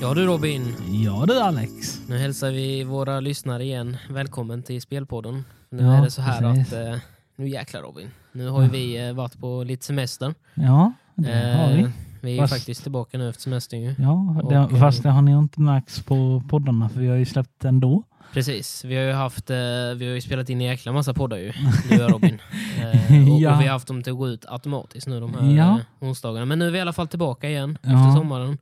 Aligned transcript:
Ja 0.00 0.14
du 0.14 0.26
Robin, 0.26 0.74
Ja 1.04 1.24
du 1.28 1.40
Alex. 1.40 2.00
nu 2.08 2.18
hälsar 2.18 2.50
vi 2.50 2.84
våra 2.84 3.20
lyssnare 3.20 3.64
igen 3.64 3.96
välkommen 4.10 4.62
till 4.62 4.82
Spelpodden. 4.82 5.44
Nu 5.70 5.82
Ja, 5.82 5.92
är 5.96 6.02
det 6.02 6.10
så 6.10 6.22
här 6.22 6.40
precis. 6.54 6.72
att, 6.72 6.86
eh, 6.86 6.96
nu 7.36 7.48
jäklar 7.48 7.80
Robin, 7.82 8.10
nu 8.32 8.48
har 8.48 8.62
ju 8.62 8.68
vi 8.68 9.06
eh, 9.08 9.12
varit 9.12 9.38
på 9.40 9.62
lite 9.64 9.86
semester. 9.86 10.34
Ja, 10.54 10.92
det 11.14 11.32
har 11.56 11.72
vi. 11.72 11.80
Eh, 11.82 11.88
vi 12.20 12.30
är 12.30 12.34
ju 12.34 12.40
Fast- 12.40 12.54
faktiskt 12.54 12.82
tillbaka 12.82 13.18
nu 13.18 13.28
efter 13.28 13.42
semestern 13.42 13.80
ju. 13.80 13.94
Ja, 13.98 14.36
det, 14.50 14.58
och, 14.58 14.72
eh, 14.72 14.80
fast 14.80 15.02
det 15.02 15.10
har 15.10 15.22
ni 15.22 15.32
inte 15.32 15.60
märkt 15.60 16.06
på 16.06 16.42
poddarna 16.48 16.88
för 16.88 17.00
vi 17.00 17.08
har 17.08 17.16
ju 17.16 17.24
släppt 17.26 17.64
ändå. 17.64 18.02
Precis, 18.32 18.84
vi 18.84 18.96
har 18.96 19.02
ju 19.04 19.12
haft, 19.12 19.50
eh, 19.50 19.56
vi 19.96 20.12
har 20.12 20.20
spelat 20.20 20.48
in 20.50 20.60
en 20.60 20.66
jäkla 20.66 20.92
massa 20.92 21.14
poddar 21.14 21.36
ju, 21.36 21.52
du 21.90 22.04
och 22.04 22.10
Robin. 22.10 22.38
Eh, 22.80 23.32
och, 23.34 23.40
Ja. 23.40 23.54
och 23.54 23.60
vi 23.60 23.66
har 23.66 23.72
haft 23.72 23.86
dem 23.88 24.02
till 24.02 24.12
att 24.12 24.18
gå 24.18 24.28
ut 24.28 24.44
automatiskt 24.48 25.06
nu 25.06 25.20
de 25.20 25.34
här 25.34 25.50
Ja. 25.56 25.70
eh, 26.00 26.08
onsdagarna. 26.08 26.46
Men 26.46 26.58
nu 26.58 26.66
är 26.66 26.70
vi 26.70 26.78
i 26.78 26.80
alla 26.80 26.92
fall 26.92 27.08
tillbaka 27.08 27.48
igen 27.48 27.78
Ja. 27.82 27.90
efter 27.90 28.20
sommaren. 28.20 28.58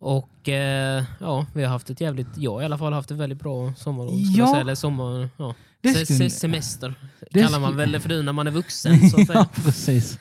Och 0.00 0.48
eh, 0.48 1.04
ja, 1.20 1.46
vi 1.54 1.62
har 1.62 1.70
haft 1.70 1.90
ett 1.90 2.00
jävligt, 2.00 2.28
jag 2.36 2.52
har 2.52 2.62
i 2.62 2.64
alla 2.64 2.78
fall 2.78 2.92
haft 2.92 3.10
ett 3.10 3.16
väldigt 3.16 3.38
bra 3.38 3.74
sommarlov. 3.74 4.14
Ja. 4.14 4.46
säga. 4.46 4.60
Eller 4.60 4.74
sommar, 4.74 5.28
ja. 5.36 5.54
Se, 5.82 6.06
se, 6.06 6.30
semester 6.30 6.94
det 7.30 7.42
kallar 7.42 7.60
man 7.60 7.76
väl 7.76 7.92
det 7.92 8.00
för 8.00 8.08
nu 8.08 8.22
när 8.22 8.32
man 8.32 8.46
är 8.46 8.50
vuxen. 8.50 9.10
Så 9.10 9.24
ja, 9.32 9.46
precis. 9.54 10.18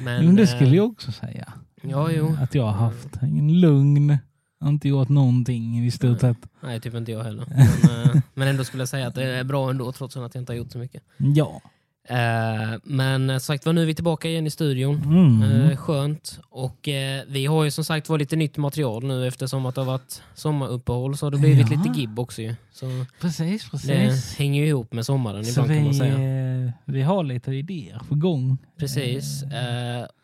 Men, 0.00 0.26
Men 0.26 0.36
det 0.36 0.42
eh, 0.42 0.48
skulle 0.48 0.76
jag 0.76 0.86
också 0.86 1.12
säga. 1.12 1.52
Ja, 1.82 2.10
jo. 2.10 2.36
Att 2.40 2.54
jag 2.54 2.64
har 2.64 2.72
haft 2.72 3.22
en 3.22 3.60
lugn, 3.60 4.18
inte 4.64 4.88
gjort 4.88 5.08
någonting 5.08 5.86
i 5.86 5.90
stort 5.90 6.20
sett. 6.20 6.36
Nej, 6.60 6.80
typ 6.80 6.94
inte 6.94 7.12
jag 7.12 7.24
heller. 7.24 7.44
Men, 7.48 8.06
eh, 8.06 8.22
men 8.34 8.48
ändå 8.48 8.64
skulle 8.64 8.80
jag 8.80 8.88
säga 8.88 9.06
att 9.06 9.14
det 9.14 9.24
är 9.24 9.44
bra 9.44 9.70
ändå 9.70 9.92
trots 9.92 10.16
att 10.16 10.34
jag 10.34 10.42
inte 10.42 10.52
har 10.52 10.56
gjort 10.56 10.72
så 10.72 10.78
mycket. 10.78 11.02
Ja. 11.16 11.62
Eh, 12.10 12.78
men 12.84 13.30
eh, 13.30 13.38
sagt 13.38 13.66
var 13.66 13.72
nu 13.72 13.82
är 13.82 13.86
vi 13.86 13.94
tillbaka 13.94 14.28
igen 14.28 14.46
i 14.46 14.50
studion. 14.50 15.02
Mm. 15.04 15.42
Eh, 15.70 15.76
skönt. 15.76 16.40
Och 16.50 16.88
eh, 16.88 17.22
vi 17.28 17.46
har 17.46 17.64
ju 17.64 17.70
som 17.70 17.84
sagt 17.84 18.08
var 18.08 18.18
lite 18.18 18.36
nytt 18.36 18.56
material 18.56 19.04
nu 19.04 19.26
eftersom 19.26 19.66
att 19.66 19.74
det 19.74 19.80
har 19.80 19.86
varit 19.86 20.22
sommaruppehåll 20.34 21.16
så 21.16 21.26
har 21.26 21.30
det 21.30 21.38
blivit 21.38 21.70
Ja. 21.70 21.76
lite 21.84 22.00
gibb 22.00 22.18
också 22.18 22.42
ju. 22.42 22.54
Så 22.72 22.86
Precis, 23.20 23.64
det 23.64 23.70
precis. 23.70 24.36
hänger 24.38 24.62
ju 24.62 24.68
ihop 24.68 24.92
med 24.92 25.06
sommaren 25.06 25.44
Så 25.44 25.50
ibland 25.50 25.68
kan 25.68 25.82
man 25.82 25.92
vi, 25.92 25.98
säga. 25.98 26.72
vi 26.84 27.02
har 27.02 27.24
lite 27.24 27.52
idéer 27.52 28.00
på 28.08 28.14
gång. 28.14 28.58
Precis. 28.78 29.44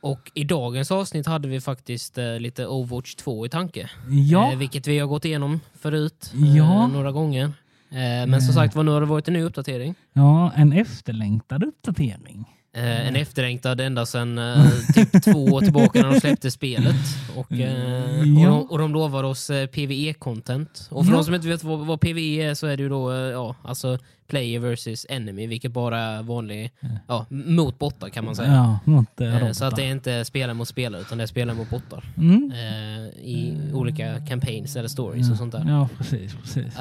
Och 0.01 0.31
i 0.35 0.45
dagens 0.45 0.91
avsnitt 0.91 1.27
hade 1.27 1.49
vi 1.49 1.61
faktiskt 1.61 2.19
lite 2.39 2.67
Overwatch 2.67 3.15
2 3.15 3.47
i 3.47 3.49
tanke. 3.49 3.91
Ja, 4.31 4.53
vilket 4.57 4.87
vi 4.89 4.99
har 4.99 5.07
gått 5.07 5.25
igenom 5.25 5.61
förut 5.81 6.33
Ja. 6.57 6.87
några 6.87 7.13
gånger. 7.13 7.53
Eh, 7.95 8.27
men 8.27 8.41
som 8.43 8.49
Eh. 8.51 8.55
sagt 8.55 8.75
var 8.75 8.83
nu 8.83 8.91
har 8.91 9.01
det 9.01 9.07
varit 9.07 9.29
en 9.29 9.35
ny 9.35 9.43
uppdatering. 9.43 9.95
ja, 10.13 10.53
en 10.57 10.73
efterlängtad 10.73 11.65
uppdatering. 11.65 12.45
Eh, 12.77 13.07
en 13.09 13.17
efterlängtad 13.17 13.81
ända 13.81 14.07
sedan 14.07 14.39
eh, 14.39 14.67
typ 14.95 15.23
två 15.25 15.45
år 15.45 15.61
tillbaka 15.61 16.03
när 16.03 16.11
de 16.13 16.21
släppte 16.21 16.51
spelet. 16.51 16.95
Och, 17.37 17.53
eh, 17.53 18.21
och, 18.21 18.27
Ja. 18.27 18.49
de, 18.49 18.63
och 18.71 18.79
de 18.79 18.93
lovar 18.93 19.25
oss 19.25 19.51
eh, 19.51 19.67
PVE-content. 19.67 20.89
Och 20.91 21.05
för 21.05 21.13
Ja. 21.13 21.17
de 21.19 21.25
som 21.25 21.35
inte 21.35 21.49
vet 21.49 21.65
vad, 21.65 21.87
vad 21.87 22.01
PVE 22.01 22.43
är 22.51 22.55
så 22.55 22.67
är 22.67 22.77
det 22.77 22.83
ju 22.83 22.89
då 22.89 23.13
eh, 23.13 23.17
ja, 23.19 23.57
alltså 23.63 23.99
player 24.27 24.59
versus 24.59 25.07
enemy, 25.09 25.47
vilket 25.47 25.73
bara 25.73 25.99
är 26.01 26.23
vanlig, 26.23 26.73
ja, 27.09 27.27
mot 27.29 27.79
bottar 27.79 28.09
kan 28.09 28.25
man 28.25 28.37
säga. 28.37 28.81
Ja, 28.87 29.05
eh, 29.25 29.47
Eh, 29.47 29.53
så 29.53 29.65
att 29.65 29.77
det 29.77 29.83
är 29.83 29.91
inte 29.91 30.25
spelare 30.25 30.55
mot 30.55 30.69
spelare 30.69 31.01
utan 31.01 31.19
det 31.19 31.25
är 31.25 31.27
spelare 31.27 31.57
mot 31.57 31.71
bottar. 31.71 32.05
Mm. 32.17 32.53
Eh, 32.53 33.25
I 33.25 33.71
olika 33.73 34.27
campaigns 34.27 34.77
eller 34.77 34.89
stories 34.89 35.31
och 35.31 35.37
sånt 35.37 35.53
där. 35.53 35.65
Ja, 35.69 35.89
precis. 35.99 36.35
precis. 36.35 36.75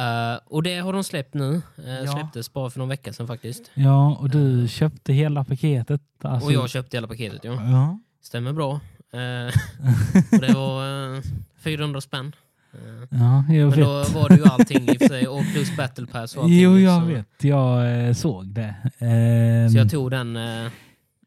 Och 0.46 0.64
det 0.64 0.78
har 0.78 0.94
de 0.94 1.04
släppt 1.04 1.34
nu. 1.34 1.54
Uh. 1.54 2.12
Släpptes 2.14 2.54
bara 2.54 2.70
för 2.70 2.80
någon 2.80 2.90
vecka 2.90 3.14
sedan 3.14 3.28
faktiskt. 3.28 3.72
Ja, 3.74 4.16
och 4.16 4.30
du 4.30 4.68
köpte 4.68 5.14
hela 5.14 5.44
paketet. 5.44 6.02
Alltså, 6.22 6.48
Och 6.48 6.54
jag 6.54 6.70
köpte 6.70 6.98
hela 6.98 7.08
paketet 7.08 7.40
ja. 7.44 7.54
Ja. 7.54 8.00
Stämmer 8.22 8.54
bra. 8.54 8.80
Det 10.42 10.54
var 10.54 11.16
eh, 11.16 11.22
400 11.64 12.02
spänn. 12.02 12.36
Eh, 12.74 12.80
Ja, 13.20 13.46
jag 13.50 13.70
men 13.70 13.70
vet. 13.70 13.80
då 13.80 14.20
var 14.20 14.30
det 14.30 14.36
ju 14.36 14.44
allting 14.46 14.90
i 14.90 14.92
och 14.92 14.98
för 14.98 15.08
sig 15.08 15.28
och 15.28 15.44
plus 15.54 15.78
battle 15.78 16.06
pass 16.08 16.36
och 16.36 16.44
allting. 16.44 16.60
Jo, 16.60 16.80
jag 16.80 17.02
så, 17.02 17.08
vet. 17.08 17.44
Jag 17.44 18.08
eh, 18.08 18.14
såg 18.14 18.48
det. 18.48 18.76
Ehm, 19.00 19.70
Så 19.70 19.78
jag 19.78 19.90
tog 19.92 20.12
den, 20.12 20.36
eh, 20.36 20.72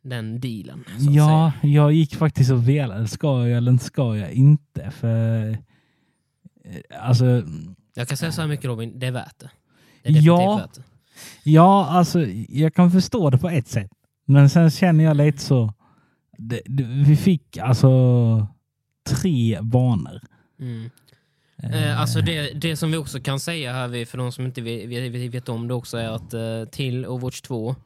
den 0.02 0.40
dealen. 0.40 0.84
Så 0.98 1.08
att 1.08 1.14
ja, 1.14 1.52
säga. 1.60 1.72
jag 1.74 1.92
gick 1.92 2.14
faktiskt 2.16 2.50
och 2.50 2.68
velade. 2.68 3.08
Ska 3.08 3.48
jag 3.48 3.56
eller 3.56 3.78
ska 3.78 4.16
jag 4.16 4.32
inte? 4.32 4.90
För 4.90 5.48
eh, 5.50 5.56
alltså, 7.00 7.42
Jag 7.94 8.08
kan 8.08 8.16
säga 8.16 8.32
så 8.32 8.40
här 8.40 8.48
mycket 8.48 8.66
Robin, 8.66 8.98
det 8.98 9.06
är 9.06 9.12
värt 9.12 9.38
det. 9.38 9.50
Det 10.02 10.08
är 10.08 10.12
definitivt 10.12 10.26
Ja. 10.26 10.56
värt 10.56 10.74
det. 10.74 10.82
ja, 11.50 11.86
alltså 11.86 12.26
jag 12.48 12.74
kan 12.74 12.90
förstå 12.90 13.30
det 13.30 13.38
på 13.38 13.48
ett 13.48 13.68
sätt. 13.68 13.90
Men 14.26 14.50
sen 14.50 14.70
känner 14.70 15.04
jag 15.04 15.16
lite 15.16 15.38
så. 15.38 15.72
Det, 16.38 16.60
det, 16.66 16.82
vi 16.82 17.16
fick 17.16 17.56
alltså 17.58 18.46
tre 19.08 19.58
banor. 19.62 20.20
Mm. 20.60 20.90
Eh, 21.62 22.00
alltså 22.00 22.20
det, 22.20 22.50
det 22.50 22.76
som 22.76 22.90
vi 22.90 22.96
också 22.96 23.20
kan 23.20 23.40
säga 23.40 23.72
här, 23.72 24.04
för 24.04 24.18
de 24.18 24.32
som 24.32 24.46
inte 24.46 24.60
vet, 24.60 25.34
vet, 25.34 25.48
om 25.48 25.68
det 25.68 25.74
också, 25.74 25.96
är 25.96 26.08
att 26.08 26.34
eh, 26.34 26.64
till 26.70 27.06
Overwatch 27.06 27.40
2, 27.40 27.76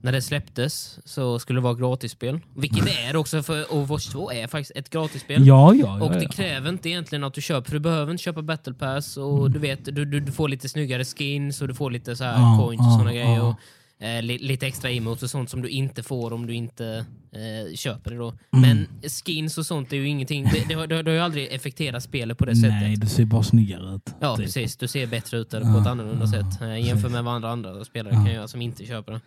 när 0.00 0.12
det 0.12 0.22
släpptes 0.22 0.98
så 1.04 1.38
skulle 1.38 1.56
det 1.56 1.62
vara 1.62 1.74
gratisspel. 1.74 2.40
Vilket 2.56 2.84
det 2.84 3.02
är 3.02 3.16
också, 3.16 3.42
för 3.42 3.72
Overwatch 3.72 4.06
2 4.06 4.32
är 4.32 4.46
faktiskt 4.46 4.76
ett 4.76 4.90
gratisspel. 4.90 5.46
Ja, 5.46 5.74
ja, 5.74 5.98
ja. 5.98 6.04
Och 6.04 6.12
det 6.12 6.26
kräver 6.26 6.68
inte 6.68 6.88
egentligen 6.88 7.24
att 7.24 7.34
du 7.34 7.40
köper, 7.40 7.70
för 7.70 7.76
du 7.76 7.80
behöver 7.80 8.12
inte 8.12 8.22
köpa 8.22 8.42
battle 8.42 8.74
pass 8.74 9.16
och 9.16 9.50
du 9.50 9.58
vet, 9.58 9.84
du, 9.84 10.04
du, 10.04 10.20
du 10.20 10.32
får 10.32 10.48
lite 10.48 10.68
snyggare 10.68 11.04
skins 11.04 11.62
och 11.62 11.68
du 11.68 11.74
får 11.74 11.90
lite 11.90 12.16
så 12.16 12.24
här 12.24 12.58
coins 12.58 12.80
och 12.80 12.92
såna 12.92 13.12
grejer. 13.12 13.42
Och, 13.42 13.54
eh, 14.04 14.22
li, 14.22 14.38
lite 14.38 14.66
extra 14.66 14.90
emotes 14.90 15.22
och 15.22 15.30
sånt 15.30 15.50
som 15.50 15.62
du 15.62 15.68
inte 15.68 16.02
får 16.02 16.32
om 16.32 16.46
du 16.46 16.54
inte 16.54 17.04
eh, 17.32 17.74
köper 17.76 18.10
det 18.10 18.16
då. 18.16 18.28
Mm. 18.28 18.38
Men 18.50 18.86
skins 19.24 19.58
och 19.58 19.66
sånt 19.66 19.92
är 19.92 19.96
ju 19.96 20.08
ingenting, 20.08 20.44
det, 20.44 20.64
det, 20.68 20.74
har- 20.74 20.86
det, 20.86 20.94
har- 20.96 21.02
ju 21.10 21.18
aldrig 21.18 21.52
effekterat 21.52 22.02
spelet 22.02 22.38
på 22.38 22.44
det 22.44 22.56
sättet. 22.56 22.70
Nej, 22.70 22.96
det 22.96 23.06
ser 23.06 23.24
bara 23.24 23.42
snyggare 23.42 23.94
ut. 23.94 24.14
Ja, 24.20 24.36
typ. 24.36 24.46
precis. 24.46 24.76
Du 24.76 24.88
ser 24.88 25.06
bättre 25.06 25.38
ut 25.38 25.50
där 25.50 25.60
på 25.60 25.66
Ja, 25.66 25.80
ett 25.80 25.86
annorlunda 25.86 26.24
ja, 26.24 26.30
sätt 26.32 26.62
eh, 26.62 26.86
jämfört 26.86 27.10
med 27.12 27.24
vad 27.24 27.34
andra, 27.34 27.50
andra 27.50 27.84
spelare 27.84 28.14
kan 28.14 28.26
göra 28.26 28.48
som 28.48 28.62
inte 28.62 28.86
köper 28.86 29.12
det. 29.12 29.20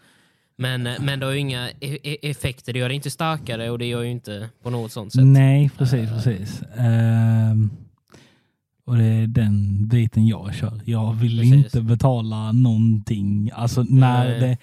Men, 0.60 0.88
eh, 0.88 0.94
men 1.02 1.20
det 1.20 1.26
har 1.26 1.34
ju 1.34 1.40
inga 1.40 1.70
e- 1.70 1.98
e- 2.04 2.30
effekter. 2.30 2.74
Det 2.74 2.80
gör 2.80 2.90
det 2.90 2.96
inte 2.96 3.10
starkare 3.10 3.70
och 3.70 3.80
det 3.80 3.86
gör 3.86 4.02
ju 4.04 4.12
inte 4.12 4.50
på 4.64 4.70
något 4.70 4.92
sånt 4.92 5.14
sätt. 5.14 5.26
Nej, 5.26 5.72
precis, 5.78 6.10
precis. 6.10 6.62
Ehm, 6.78 7.70
och 8.88 8.98
det 8.98 9.04
är 9.06 9.28
den 9.28 9.88
biten 9.88 10.28
jag 10.28 10.56
kör. 10.56 10.82
Jag 10.86 11.14
vill 11.14 11.38
Precis. 11.38 11.54
inte 11.54 11.82
betala 11.82 12.52
någonting. 12.52 13.52
Alltså 13.54 13.86
när 13.90 14.28
det, 14.40 14.58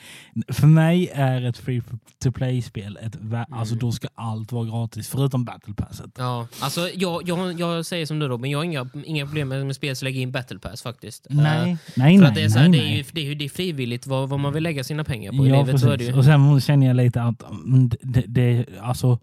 för 0.53 0.67
mig 0.67 1.11
är 1.15 1.43
ett 1.43 1.59
free 1.59 1.83
to 2.23 2.33
play-spel, 2.33 2.99
Mm. 3.21 3.45
alltså 3.51 3.75
då 3.75 3.93
ska 3.93 4.09
allt 4.15 4.53
vara 4.53 4.65
gratis 4.65 5.09
förutom 5.09 5.45
battle 5.45 5.75
passet. 5.75 6.11
Ja, 6.19 6.47
alltså 6.61 6.89
jag, 6.95 7.29
jag, 7.29 7.61
jag 7.61 7.87
säger 7.87 8.07
som 8.07 8.19
du 8.19 8.29
Robin, 8.29 8.51
jag 8.51 8.59
har 8.59 8.65
inga, 8.65 8.89
inga 9.05 9.27
problem 9.27 9.49
med, 9.49 9.67
med 9.67 9.77
spel 9.77 9.97
som 9.97 10.07
lägger 10.07 10.21
in 10.21 10.33
battle 10.33 10.59
pass 10.59 10.83
faktiskt. 10.83 11.27
Eh, 11.31 11.37
Nej, 11.37 11.77
nej, 11.97 12.17
för 12.17 12.21
nej. 12.23 12.29
att 12.29 12.35
det, 12.35 12.43
är 12.43 12.49
så 12.49 12.59
här, 12.59 12.69
nej, 12.69 12.81
det, 12.81 12.87
är 12.87 12.89
ju, 12.91 12.95
nej. 12.97 13.07
det, 13.13 13.21
är 13.21 13.25
ju, 13.25 13.35
det 13.35 13.45
är 13.45 13.49
frivilligt 13.49 14.07
vad, 14.07 14.29
vad 14.29 14.41
man 14.41 14.53
vill 14.53 14.63
lägga 14.63 14.85
sina 14.85 15.05
pengar 15.05 15.33
på 15.33 15.47
Ja, 15.49 15.63
livet. 15.65 15.83
Precis. 15.83 16.15
Och 16.17 16.25
sen 16.25 16.61
känner 16.61 16.87
jag 16.87 16.97
lite 16.97 17.23
att 17.23 17.51
mm, 17.51 17.91
det, 18.03 18.25
det, 18.27 18.67
alltså, 18.83 19.19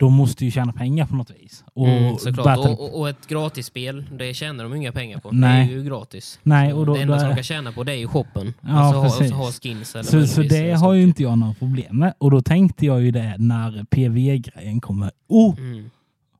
de 0.00 0.12
måste 0.14 0.44
ju 0.44 0.50
tjäna 0.50 0.72
pengar 0.72 1.06
på 1.06 1.16
något 1.16 1.30
vis. 1.30 1.64
Och 1.74 1.88
Mm, 1.88 2.14
battle- 2.16 2.76
Och, 2.76 3.00
och, 3.00 3.08
ett 3.08 3.26
gratisspel, 3.28 4.04
det 4.18 4.34
tjänar 4.34 4.64
de 4.64 4.74
inga 4.74 4.92
pengar 4.92 5.18
på. 5.18 5.30
Nej. 5.32 5.66
Det 5.66 5.72
är 5.72 5.76
ju 5.76 5.84
gratis. 5.84 6.38
Nej, 6.42 6.72
och 6.72 6.86
då- 6.86 6.94
det 6.94 7.00
enda 7.02 7.14
då 7.14 7.20
som 7.20 7.28
de 7.28 7.34
kan 7.34 7.44
tjäna 7.44 7.72
på 7.72 7.84
det 7.84 7.92
är 7.92 7.96
ju 7.96 8.06
shoppen. 8.06 8.54
Ja, 8.60 8.68
alltså 8.70 9.00
ha, 9.00 9.08
precis. 9.08 9.32
ha 9.32 9.52
skins 9.52 9.94
eller 9.94 10.04
Så, 10.04 10.26
så 10.26 10.42
det 10.42 10.72
har 10.72 10.92
ju 10.92 11.02
inte 11.02 11.22
jag 11.22 11.38
några 11.38 11.54
problem 11.54 11.98
med. 11.98 12.14
Och 12.18 12.30
då 12.30 12.40
tänkte 12.42 12.86
jag 12.86 13.02
ju 13.02 13.10
det 13.10 13.34
när 13.38 13.84
PV-grejen 13.84 14.80
kommer. 14.80 15.10
Oh, 15.28 15.58
Mm. 15.58 15.90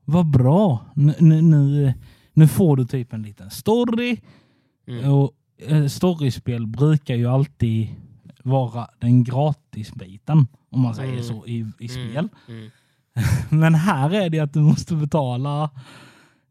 vad 0.05 0.27
bra! 0.27 0.85
Nu, 0.95 1.15
nu, 1.21 1.95
nu, 2.33 2.49
får 2.49 2.77
du 2.77 2.85
typ 2.87 3.13
en 3.13 3.23
liten 3.23 3.51
story. 3.51 4.17
Mm. 4.89 5.13
Och 5.13 5.31
eh, 5.67 5.87
Storyspel 5.87 6.67
brukar 6.67 7.15
ju 7.15 7.27
alltid 7.27 7.89
vara 8.43 8.89
den 8.99 9.25
gratisbiten, 9.25 10.47
om 10.71 10.81
man 10.81 10.95
säger 10.95 11.13
Mm. 11.13 11.25
så, 11.25 11.47
i, 11.47 11.67
i 11.79 11.89
spel. 11.89 12.29
Mm. 12.49 12.71
Men 13.49 13.75
här 13.75 14.15
är 14.15 14.31
det 14.31 14.41
att 14.41 14.53
du 14.53 14.61
måste 14.61 14.95
betala 14.95 15.71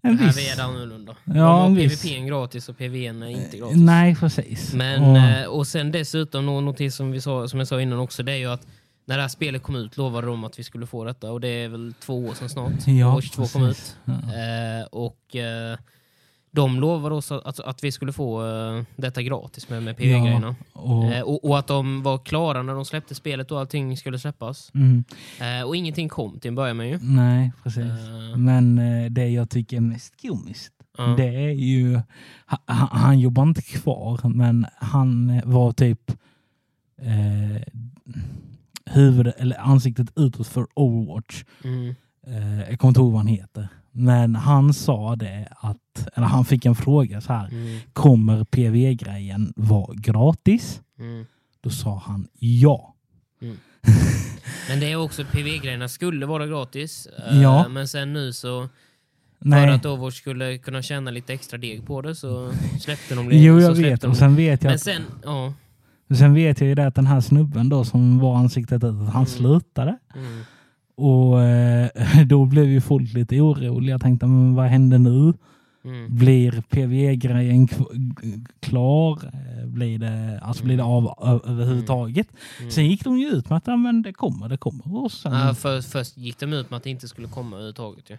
en 0.02 0.18
Här 0.20 0.28
viss... 0.28 0.52
är 0.52 0.56
det 0.58 0.64
annorlunda. 0.64 1.16
Ja, 1.26 1.66
en 1.66 1.76
viss- 1.78 2.02
PVP 2.04 2.18
är 2.22 2.26
gratis 2.28 2.70
och 2.70 2.78
PVN 2.78 3.24
är 3.24 3.28
inte 3.28 3.58
gratis. 3.58 3.78
Nej, 3.78 4.16
precis. 4.16 4.74
Men, 4.74 5.04
och, 5.04 5.18
eh, 5.18 5.46
och 5.48 5.68
sen 5.68 5.92
dessutom 5.92 6.46
nå- 6.46 6.60
någonting 6.62 6.92
som, 6.92 7.12
vi 7.12 7.22
sa, 7.22 7.48
som 7.48 7.60
jag 7.60 7.68
sa 7.68 7.82
innan 7.82 8.00
också, 8.00 8.24
det 8.24 8.32
är 8.32 8.38
ju 8.38 8.52
att 8.52 8.68
när 9.06 9.16
det 9.16 9.22
här 9.22 9.30
spelet 9.30 9.64
kom 9.64 9.76
ut 9.76 9.98
lovade 9.98 10.28
de 10.28 10.44
att 10.44 10.60
vi 10.60 10.64
skulle 10.64 10.86
få 10.86 11.04
detta 11.04 11.32
och 11.32 11.42
det 11.42 11.48
är 11.48 11.68
väl 11.70 11.94
två 12.00 12.26
år 12.26 12.34
sedan 12.34 12.50
snart. 12.50 12.72
Ja, 12.88 13.14
Watch 13.16 13.30
2 13.30 13.46
kom 13.48 13.66
ut. 13.66 13.96
Ja. 14.06 14.14
Eh, 14.14 14.86
och 14.92 15.36
eh, 15.36 15.78
de 16.58 16.80
lovade 16.80 17.16
oss 17.16 17.32
att, 17.32 17.46
att, 17.46 17.60
att 17.60 17.84
vi 17.84 17.92
skulle 17.92 18.12
få 18.14 18.46
eh, 18.48 18.84
detta 18.96 19.22
gratis 19.22 19.70
med, 19.70 19.84
med 19.84 19.98
PV-grejerna. 19.98 20.56
och, 20.74 21.04
Eh, 21.06 21.22
och, 21.22 21.46
och 21.46 21.60
att 21.60 21.68
de 21.68 22.04
var 22.04 22.18
klara 22.18 22.64
när 22.64 22.74
de 22.74 22.86
släppte 22.86 23.16
spelet 23.16 23.52
och 23.52 23.60
allting 23.60 23.98
skulle 23.98 24.20
släppas. 24.20 24.72
mm, 24.74 25.04
Eh, 25.40 25.68
och 25.68 25.76
ingenting 25.76 26.10
kom 26.10 26.40
till 26.40 26.50
en 26.50 26.56
början 26.56 26.78
med 26.78 26.90
ju. 26.90 27.00
nej, 27.02 27.52
precis. 27.64 27.84
Men 28.36 28.76
det 29.14 29.30
jag 29.30 29.50
tycker 29.50 29.78
är 29.78 29.82
mest 29.82 30.22
komiskt, 30.22 30.74
ja. 30.98 31.04
det 31.04 31.24
är 31.36 31.50
ju... 31.50 32.00
Han, 32.46 32.60
han 32.92 33.20
jobbar 33.20 33.44
inte 33.44 33.62
kvar, 33.62 34.20
men 34.30 34.66
han 34.76 35.42
var 35.46 35.72
typ 35.72 36.12
eh, 37.02 37.62
huvudet 38.86 39.36
eller 39.40 39.58
ansiktet 39.60 40.08
utåt 40.16 40.48
för 40.48 40.68
Overwatch. 40.74 41.44
Mm. 41.64 41.96
Jag 42.70 42.80
kommer 42.80 42.90
inte 42.90 43.00
ihåg 43.02 43.12
vad 43.12 43.20
han 43.20 43.28
heter. 43.28 43.68
Men 44.00 44.36
han 44.36 44.74
sa 44.74 45.16
det 45.16 45.48
att, 45.60 46.08
eller 46.16 46.28
han 46.28 46.46
fick 46.46 46.66
en 46.66 46.76
fråga 46.76 47.22
så 47.22 47.34
här. 47.34 47.48
Mm. 47.48 47.80
Kommer 47.94 48.44
PV-grejen 48.44 49.54
vara 49.56 49.94
gratis? 49.96 50.82
Mm. 51.00 51.26
Då 51.62 51.70
sa 51.70 52.02
han 52.06 52.28
ja. 52.40 52.94
Men 54.70 54.80
det 54.80 54.92
är 54.92 54.96
också 54.96 55.24
PV-grejerna 55.32 55.88
skulle 55.88 56.26
vara 56.26 56.48
gratis. 56.48 57.08
eh, 57.30 57.42
Ja. 57.42 57.68
Men 57.70 57.88
sen 57.88 58.14
nu 58.14 58.34
så, 58.34 58.62
för 59.42 59.48
Nej. 59.50 59.70
att 59.70 59.86
Overwatch 59.86 60.18
skulle 60.18 60.58
kunna 60.58 60.82
tjäna 60.82 61.12
lite 61.12 61.34
extra 61.34 61.58
deg 61.58 61.86
på 61.88 62.02
det 62.02 62.16
så 62.16 62.52
släppte 62.80 63.16
de 63.16 63.30
det. 63.30 63.38
Jo, 63.38 63.60
jag 63.60 63.74
vet. 63.76 64.04
Och 64.04 64.18
sen 64.18 64.36
vet 64.36 64.64
jag, 64.64 64.70
Men 64.72 64.80
sen, 64.80 65.02
ja. 65.24 65.54
sen 66.18 66.34
vet 66.34 66.62
jag 66.62 66.68
ju 66.68 66.76
det 66.76 66.88
att 66.88 66.96
den 66.96 67.08
här 67.08 67.22
snubben 67.22 67.70
då 67.70 67.86
som 67.86 68.20
var 68.20 68.36
ansiktet 68.38 68.78
ut, 68.78 68.84
att 68.84 68.98
han 68.98 69.10
Mm. 69.16 69.26
slutade. 69.26 69.98
Mm. 70.16 70.42
Och 70.98 71.42
eh, 71.42 71.90
då 72.26 72.46
blev 72.46 72.66
ju 72.70 72.82
folk 72.82 73.14
lite 73.14 73.42
oroliga. 73.42 73.92
Jag 73.94 74.02
tänkte, 74.02 74.26
men 74.26 74.56
vad 74.56 74.66
händer 74.66 74.98
nu? 75.00 75.34
Mm. 75.86 76.16
Blir 76.18 76.64
PV-grejen 76.70 77.68
kv- 77.68 78.46
klar? 78.60 79.12
Eh, 79.26 79.66
Blir 79.68 80.00
det, 80.00 80.40
alltså 80.44 80.64
blir 80.64 80.78
det 80.78 80.84
av 80.84 81.06
ö- 81.22 81.40
överhuvudtaget? 81.52 82.28
Mm. 82.60 82.72
Sen 82.72 82.86
gick 82.88 83.04
de 83.04 83.20
ju 83.20 83.28
ut 83.28 83.50
med 83.50 83.58
att 83.58 83.68
ja, 83.68 83.76
men 83.76 84.02
det 84.02 84.14
kommer, 84.14 84.50
det 84.50 84.58
kommer. 84.58 84.96
Och 85.04 85.12
sen, 85.12 85.34
Ja, 85.34 85.54
för, 85.54 85.82
först 85.82 86.18
gick 86.18 86.40
de 86.40 86.54
ut 86.54 86.70
med 86.70 86.78
att 86.78 86.84
det 86.84 86.90
inte 86.90 87.08
skulle 87.08 87.28
komma 87.28 87.56
överhuvudtaget. 87.56 88.10
Ju. 88.10 88.14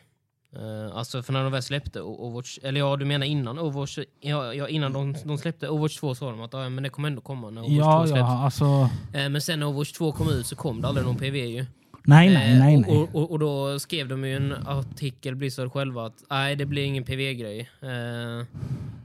Eh, 0.57 0.97
alltså 0.97 1.23
för 1.23 1.33
när 1.33 1.43
de 1.43 1.53
väl 1.53 1.63
släppte 1.63 2.01
Overwatch, 2.03 2.59
eller 2.63 2.81
ja 2.81 2.97
du 2.97 3.05
menar 3.05 3.27
innan 3.27 3.59
Overwatch, 3.59 3.99
ja, 4.21 4.55
ja, 4.55 4.69
innan 4.69 4.93
de, 4.93 5.15
de 5.25 5.39
släppte 5.39 5.69
Overwatch 5.69 5.97
2 5.99 6.15
sa 6.15 6.31
de 6.31 6.41
att 6.41 6.53
ja, 6.53 6.69
men 6.69 6.83
det 6.83 6.89
kommer 6.91 7.09
ändå 7.09 7.21
komma 7.21 7.51
när 7.51 7.61
Overwatch 7.63 7.79
2 7.79 7.91
ja, 7.91 8.07
släpps. 8.07 8.19
ja, 8.21 8.45
alltså. 8.45 8.91
Eh, 9.19 9.29
men 9.29 9.41
sen 9.41 9.61
när 9.61 9.67
Overwatch 9.67 9.93
2 9.93 10.13
kom 10.13 10.29
ut 10.31 10.47
så 10.47 10.57
kom 10.57 10.81
det 10.81 10.89
aldrig 10.89 11.07
någon 11.07 11.17
PV 11.17 11.37
ju. 11.47 11.67
Nej, 12.09 12.31
nej, 12.35 12.53
Eh, 12.53 12.59
nej, 12.59 12.77
och, 12.77 12.83
nej. 12.83 12.91
Och, 12.99 13.15
och, 13.15 13.31
och 13.31 13.39
då 13.39 13.79
skrev 13.79 14.09
de 14.09 14.25
ju 14.25 14.37
en 14.37 14.53
artikel, 14.53 15.37
Blizzard 15.37 15.73
själva, 15.73 16.07
att 16.07 16.25
nej 16.31 16.57
det 16.57 16.67
blir 16.67 16.85
ingen 16.85 17.05
PV-grej. 17.05 17.71
Eh, 17.83 18.47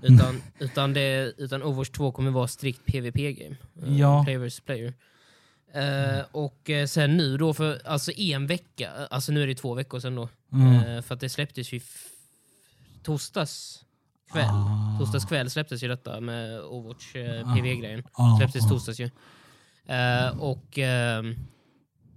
utan, 0.02 0.42
utan, 0.60 0.94
det, 0.94 1.34
utan 1.38 1.64
Overwatch 1.64 1.90
2 1.90 2.12
kommer 2.12 2.32
vara 2.32 2.48
strikt 2.48 2.86
PVP-game. 2.86 3.56
Eh, 3.84 3.98
Ja. 4.00 4.24
Player 4.24 4.66
player. 4.66 4.94
Eh, 5.74 6.26
och 6.32 6.70
eh, 6.70 6.86
sen 6.86 7.18
nu 7.18 7.38
då, 7.38 7.54
för 7.54 7.82
alltså 7.86 8.12
en 8.20 8.48
vecka, 8.48 8.92
alltså 9.10 9.32
nu 9.32 9.44
är 9.44 9.48
det 9.48 9.56
två 9.56 9.74
veckor 9.74 10.00
sedan 10.00 10.16
då. 10.16 10.30
Mm. 10.54 10.76
Eh, 10.98 11.02
för 11.02 11.14
att 11.16 11.20
det 11.22 11.30
släpptes 11.30 11.74
ju 11.74 11.80
torsdags 13.04 13.86
kväll. 14.32 14.46
Ah. 14.50 14.98
Torsdags 15.00 15.26
kväll 15.26 15.50
släpptes 15.50 15.84
ju 15.84 15.88
detta 15.88 16.20
med 16.22 16.62
Overwatch 16.62 17.16
Ah. 17.16 17.56
PV-grejen. 17.56 18.04
Ah, 18.14 18.38
Släpptes 18.38 18.70
torsdags 18.70 19.00
ju. 19.00 19.10
Och... 20.40 20.78
ehm, 20.78 21.36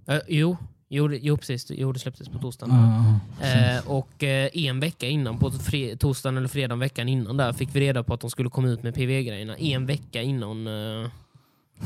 eh, 0.07 0.19
jo, 0.27 0.57
jo, 0.89 1.13
jo, 1.13 1.37
precis. 1.37 1.71
Jo, 1.71 1.91
det 1.91 1.99
släpptes 1.99 2.29
på 2.29 2.37
torsdagen. 2.39 2.75
Ja, 2.75 3.19
Eh, 3.47 3.87
och 3.91 4.23
eh, 4.23 4.49
en 4.53 4.79
vecka 4.79 5.07
innan, 5.07 5.39
på 5.39 5.51
torsdagen 5.99 6.37
eller 6.37 6.47
fredagen 6.47 6.79
veckan 6.79 7.09
innan 7.09 7.37
där, 7.37 7.53
fick 7.53 7.69
vi 7.75 7.79
reda 7.79 8.03
på 8.03 8.13
att 8.13 8.19
de 8.21 8.29
skulle 8.29 8.49
komma 8.49 8.67
ut 8.67 8.83
med 8.83 8.95
PV-grejerna. 8.95 9.57
En 9.57 9.85
vecka 9.85 10.21
innan, 10.21 10.67
eh, 10.67 11.09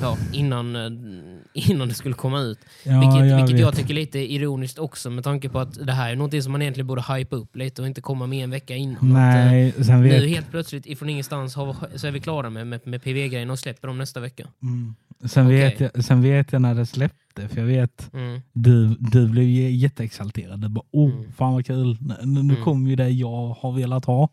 ja, 0.02 0.18
innan, 0.34 0.76
eh, 0.76 1.70
innan 1.70 1.88
det 1.88 1.94
skulle 1.94 2.16
komma 2.16 2.40
ut. 2.40 2.60
ja, 2.84 3.00
vilket 3.00 3.30
jag 3.30 3.38
vilket 3.38 3.60
jag 3.60 3.76
tycker 3.76 3.90
är 3.90 3.96
lite 3.96 4.20
ironiskt 4.34 4.80
också 4.80 5.10
med 5.10 5.24
tanke 5.24 5.50
på 5.50 5.60
att 5.60 5.86
det 5.86 5.92
här 5.94 6.12
är 6.12 6.16
något 6.16 6.44
som 6.44 6.52
man 6.52 6.62
egentligen 6.62 6.88
borde 6.88 7.02
hypa 7.14 7.36
upp 7.36 7.56
lite 7.56 7.82
och 7.82 7.88
inte 7.88 8.02
komma 8.02 8.28
med 8.28 8.44
en 8.44 8.50
vecka 8.50 8.76
innan. 8.76 8.96
Att, 8.98 9.36
eh, 9.36 9.46
Nej, 9.46 9.72
sen 9.84 10.02
nu 10.02 10.10
vet, 10.10 10.30
helt 10.30 10.52
plötsligt 10.52 10.86
ifrån 10.86 11.10
ingenstans 11.10 11.56
har, 11.56 11.76
så 11.96 12.08
är 12.08 12.12
vi 12.12 12.20
klara 12.20 12.50
med, 12.50 12.68
med, 12.68 12.88
med 12.88 13.04
PV-grejerna 13.04 13.54
och 13.54 13.60
släpper 13.60 13.88
dem 13.88 13.98
nästa 13.98 14.20
vecka. 14.20 14.48
mm. 14.64 14.96
sen, 15.26 15.46
Okej. 15.46 15.58
vet 15.60 15.80
jag, 15.80 16.04
sen 16.04 16.22
vet 16.22 16.54
jag 16.54 16.62
när 16.62 16.76
det 16.76 16.86
släppte, 16.86 17.48
för 17.48 17.58
jag 17.60 17.66
vet 17.68 18.10
Mm. 18.14 18.42
du, 18.54 18.96
du 19.00 19.28
blev 19.30 19.46
jätteexalterad. 19.70 20.60
Du 20.62 20.68
bara, 20.70 20.84
oh, 20.92 21.12
Mm. 21.12 21.32
fan 21.32 21.54
vad 21.54 21.66
kul. 21.66 21.98
Nu, 22.02 22.16
nu 22.44 22.54
Mm. 22.54 22.64
kom 22.64 22.88
ju 22.88 22.96
det 22.96 23.10
jag 23.10 23.48
har 23.62 23.72
velat 23.72 24.06
ha. 24.06 24.30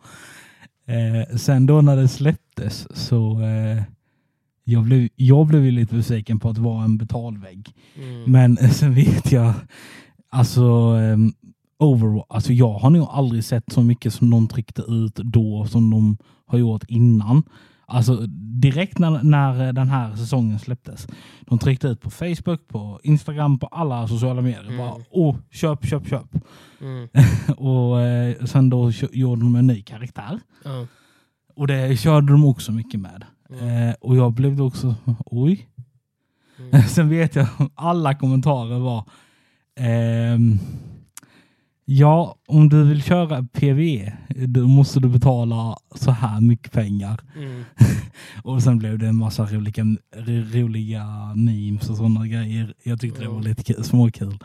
Eh, 0.87 1.37
sen 1.37 1.66
då 1.66 1.81
när 1.82 1.96
det 1.96 2.08
släpptes 2.08 2.87
så 3.06 3.40
eh, 3.43 3.82
jag 4.69 4.85
blev, 4.85 5.09
jag 5.17 5.47
blev 5.47 5.65
ju 5.65 5.70
lite 5.70 5.94
besviken 5.94 6.38
på 6.38 6.49
att 6.49 6.59
vara 6.59 6.85
en 6.85 6.99
betalvägg. 6.99 7.75
Mm. 7.97 8.32
Men 8.32 8.56
sen 8.56 8.94
vet 8.94 9.32
jag, 9.32 9.55
alltså 10.31 10.62
um, 10.93 11.32
Overwatch, 11.79 12.26
alltså 12.29 12.53
jag 12.53 12.73
har 12.73 12.91
nog 12.91 13.09
aldrig 13.11 13.44
sett 13.44 13.73
så 13.73 13.82
mycket 13.82 14.15
som 14.15 14.31
de 14.31 14.49
tryckte 14.49 14.82
ut 14.82 15.15
då 15.15 15.67
som 15.67 15.91
de 15.91 16.17
har 16.47 16.59
gjort 16.59 16.85
innan. 16.88 17.43
Alltså 17.87 18.17
direkt 18.61 18.99
när, 18.99 19.23
när 19.23 19.73
den 19.73 19.88
här 19.88 20.17
säsongen 20.17 20.59
släpptes. 20.59 21.09
De 21.41 21.59
tryckte 21.59 21.88
ut 21.88 22.00
på 22.00 22.11
Facebook, 22.11 22.69
på 22.69 23.00
Instagram, 23.03 23.59
på 23.59 23.67
alla 23.67 24.09
sociala 24.09 24.43
medier. 24.43 24.65
Mm. 24.67 24.79
Bara, 24.79 24.94
åh, 25.11 25.37
köp, 25.50 25.87
köp, 25.87 26.09
köp. 26.09 26.37
Mm. 26.81 27.09
och 27.56 28.00
eh, 28.00 28.44
sen 28.44 28.70
då 28.70 28.91
gjorde 29.12 29.43
de 29.43 29.55
en 29.56 29.67
ny 29.67 29.82
karaktär. 29.82 30.41
Ja. 30.65 30.87
Och 31.55 31.67
det 31.67 32.00
körde 32.00 32.32
de 32.32 32.44
också 32.44 32.73
mycket 32.73 33.00
med. 33.00 33.25
Mm. 33.53 33.89
Eh, 33.89 33.95
och 34.00 34.17
jag 34.17 34.33
blev 34.33 34.56
då 34.56 34.67
också, 34.67 34.95
oj. 35.27 35.69
Mm. 36.73 36.83
Sen 36.89 37.09
vet 37.09 37.37
jag 37.37 37.47
alla 37.75 38.15
kommentarer 38.15 38.79
var 38.79 39.05
ehm, 39.81 40.59
Ja, 41.91 42.37
om 42.49 42.69
du 42.69 42.85
vill 42.85 43.03
köra 43.03 43.43
PV 43.53 44.12
då 44.47 44.67
måste 44.69 45.00
du 45.00 45.09
betala 45.09 45.77
så 45.95 46.11
här 46.11 46.41
mycket 46.41 46.73
pengar. 46.73 47.21
Mm. 47.37 47.65
Och 48.43 48.62
sen 48.62 48.79
blev 48.79 48.99
det 48.99 49.06
en 49.06 49.17
massa 49.17 49.45
roliga, 49.47 49.85
ro- 50.17 50.61
roliga 50.62 51.05
memes 51.37 51.91
och 51.91 51.97
sådana 51.97 52.27
grejer. 52.27 52.75
Jag 52.83 53.01
tyckte 53.01 53.21
det 53.21 53.29
var 53.29 53.43
lite 53.43 53.62
kul, 53.62 53.85
småkul. 53.85 54.39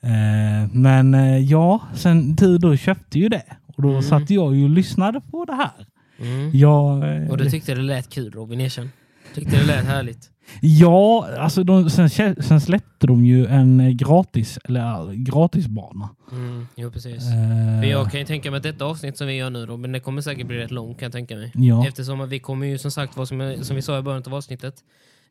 Eh, 0.00 0.70
men 0.72 1.14
eh, 1.14 1.38
ja, 1.38 1.80
sen 1.94 2.34
du 2.34 2.58
då 2.58 2.76
köpte 2.76 3.18
ju 3.18 3.28
det. 3.28 3.44
Och 3.76 3.82
då 3.82 3.90
Mm. 3.90 4.02
satt 4.02 4.30
jag 4.30 4.56
ju 4.56 4.64
och 4.64 4.70
lyssnade 4.70 5.20
på 5.20 5.44
det 5.44 5.54
här. 5.54 5.86
Mm. 6.20 6.50
Jag, 6.54 7.16
eh, 7.22 7.30
Och 7.30 7.36
du 7.38 7.50
tyckte 7.50 7.74
det 7.74 7.82
lät 7.82 8.08
kul 8.10 8.30
Robin, 8.32 8.60
erkänn. 8.60 8.90
Tyckte 9.34 9.56
det 9.56 9.64
lät 9.66 9.84
härligt. 9.84 10.30
Ja, 10.60 11.28
alltså 11.38 11.64
de, 11.64 11.90
sen, 11.90 12.08
sen 12.42 12.60
släppte 12.60 13.06
de 13.06 13.24
ju 13.24 13.46
en 13.46 13.80
eh, 13.80 13.88
gratis, 13.90 14.58
eller 14.64 14.80
ja, 14.80 15.08
gratisbana. 15.14 16.08
Mm. 16.32 16.66
Jo, 16.76 16.90
precis. 16.90 17.22
Eh, 17.22 17.80
För 17.80 17.86
jag 17.86 18.10
kan 18.10 18.20
ju 18.20 18.26
tänka 18.26 18.50
mig 18.50 18.56
att 18.56 18.62
detta 18.62 18.84
avsnitt 18.84 19.16
som 19.18 19.26
vi 19.26 19.32
gör 19.34 19.50
nu 19.50 19.66
Robin, 19.66 19.92
det 19.92 20.00
kommer 20.00 20.22
säkert 20.22 20.46
bli 20.46 20.56
rätt 20.58 20.70
långt 20.70 20.98
kan 20.98 21.06
jag 21.06 21.12
tänka 21.12 21.36
mig. 21.36 21.52
ja. 21.54 21.86
Eftersom 21.88 22.20
att 22.20 22.28
vi 22.28 22.38
kommer 22.38 22.66
ju 22.66 22.78
som 22.78 22.90
sagt, 22.90 23.16
vad 23.16 23.28
som, 23.28 23.54
som 23.62 23.76
vi 23.76 23.82
sa 23.82 23.98
i 23.98 24.02
början 24.02 24.22
av 24.26 24.34
avsnittet, 24.34 24.74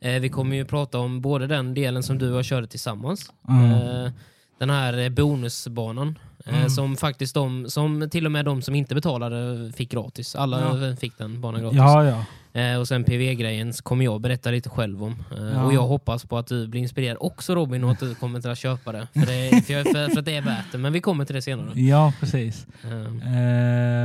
eh, 0.02 0.12
vi 0.14 0.30
kommer 0.30 0.56
ju 0.56 0.66
prata 0.66 1.00
om 1.00 1.22
både 1.22 1.48
den 1.48 1.74
delen 1.74 2.04
som 2.04 2.18
du 2.18 2.32
och 2.32 2.38
jag 2.38 2.46
körde 2.46 2.68
tillsammans, 2.68 3.32
Mm. 3.50 3.72
eh, 3.72 4.12
den 4.60 4.70
här 4.70 4.98
eh, 4.98 5.10
bonusbanan, 5.10 6.08
eh, 6.08 6.35
Mm. 6.48 6.70
som 6.70 6.96
faktiskt 6.98 7.34
de, 7.34 7.66
som 7.70 8.08
till 8.12 8.26
och 8.26 8.32
med 8.32 8.46
de 8.46 8.62
som 8.62 8.76
inte 8.76 8.96
betalade 8.96 9.72
fick 9.76 9.92
gratis. 9.92 10.36
Alla 10.36 10.96
fick 11.00 11.18
den 11.18 11.42
banan 11.42 11.62
gratis. 11.62 11.78
ja, 11.78 12.06
ja. 12.06 12.26
Eh, 12.62 12.80
och 12.80 12.88
sen 12.88 13.04
PV-grejen 13.04 13.74
kommer 13.74 14.06
jag 14.06 14.22
berätta 14.22 14.52
lite 14.52 14.70
själv 14.70 15.04
om. 15.04 15.12
Eh, 15.12 15.44
Ja. 15.54 15.64
Och 15.64 15.74
jag 15.74 15.82
hoppas 15.88 16.26
på 16.26 16.38
att 16.38 16.48
du 16.48 16.68
blir 16.68 16.82
inspirerad 16.82 17.18
också 17.20 17.56
Robin 17.56 17.84
och 17.84 17.92
att 17.92 18.00
du 18.00 18.16
kommer 18.16 18.48
att 18.50 18.58
köpa 18.58 18.92
det. 18.92 19.08
För, 19.14 19.20
det, 19.20 19.62
för, 19.66 19.84
för, 19.94 20.10
för 20.10 20.20
att 20.20 20.26
det 20.26 20.36
är 20.36 20.42
värt 20.42 20.72
det. 20.72 20.78
Men 20.78 20.94
vi 20.94 21.02
kommer 21.02 21.26
till 21.26 21.36
det 21.36 21.42
senare. 21.42 21.82
Ja, 21.82 22.14
precis. 22.20 22.68
Eh, 22.84 23.36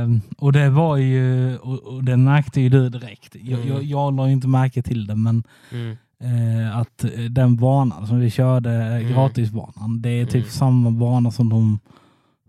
Eh, 0.01 0.09
och 0.37 0.53
det 0.53 0.69
var 0.69 0.97
ju, 0.97 1.57
och, 1.57 1.79
och 1.83 2.03
det 2.03 2.17
märkte 2.17 2.61
ju 2.61 2.69
du 2.69 2.89
direkt. 2.89 3.35
Jag, 3.41 3.59
Mm. 3.59 3.73
jag, 3.73 3.83
jag 3.83 4.15
la 4.15 4.27
ju 4.27 4.33
inte 4.33 4.47
märke 4.47 4.81
till 4.81 5.07
det, 5.07 5.15
men 5.15 5.43
mm, 5.71 5.97
eh, 6.23 6.77
att 6.77 7.03
eh, 7.03 7.09
den 7.29 7.55
banan 7.57 8.07
som 8.07 8.19
vi 8.19 8.29
körde, 8.31 8.71
eh, 8.71 8.95
Mm. 8.95 9.13
gratisbanan, 9.13 10.01
det 10.01 10.09
är 10.09 10.25
typ 10.25 10.35
Mm. 10.35 10.49
samma 10.49 10.91
bana 10.91 11.31
som 11.31 11.49
de 11.49 11.79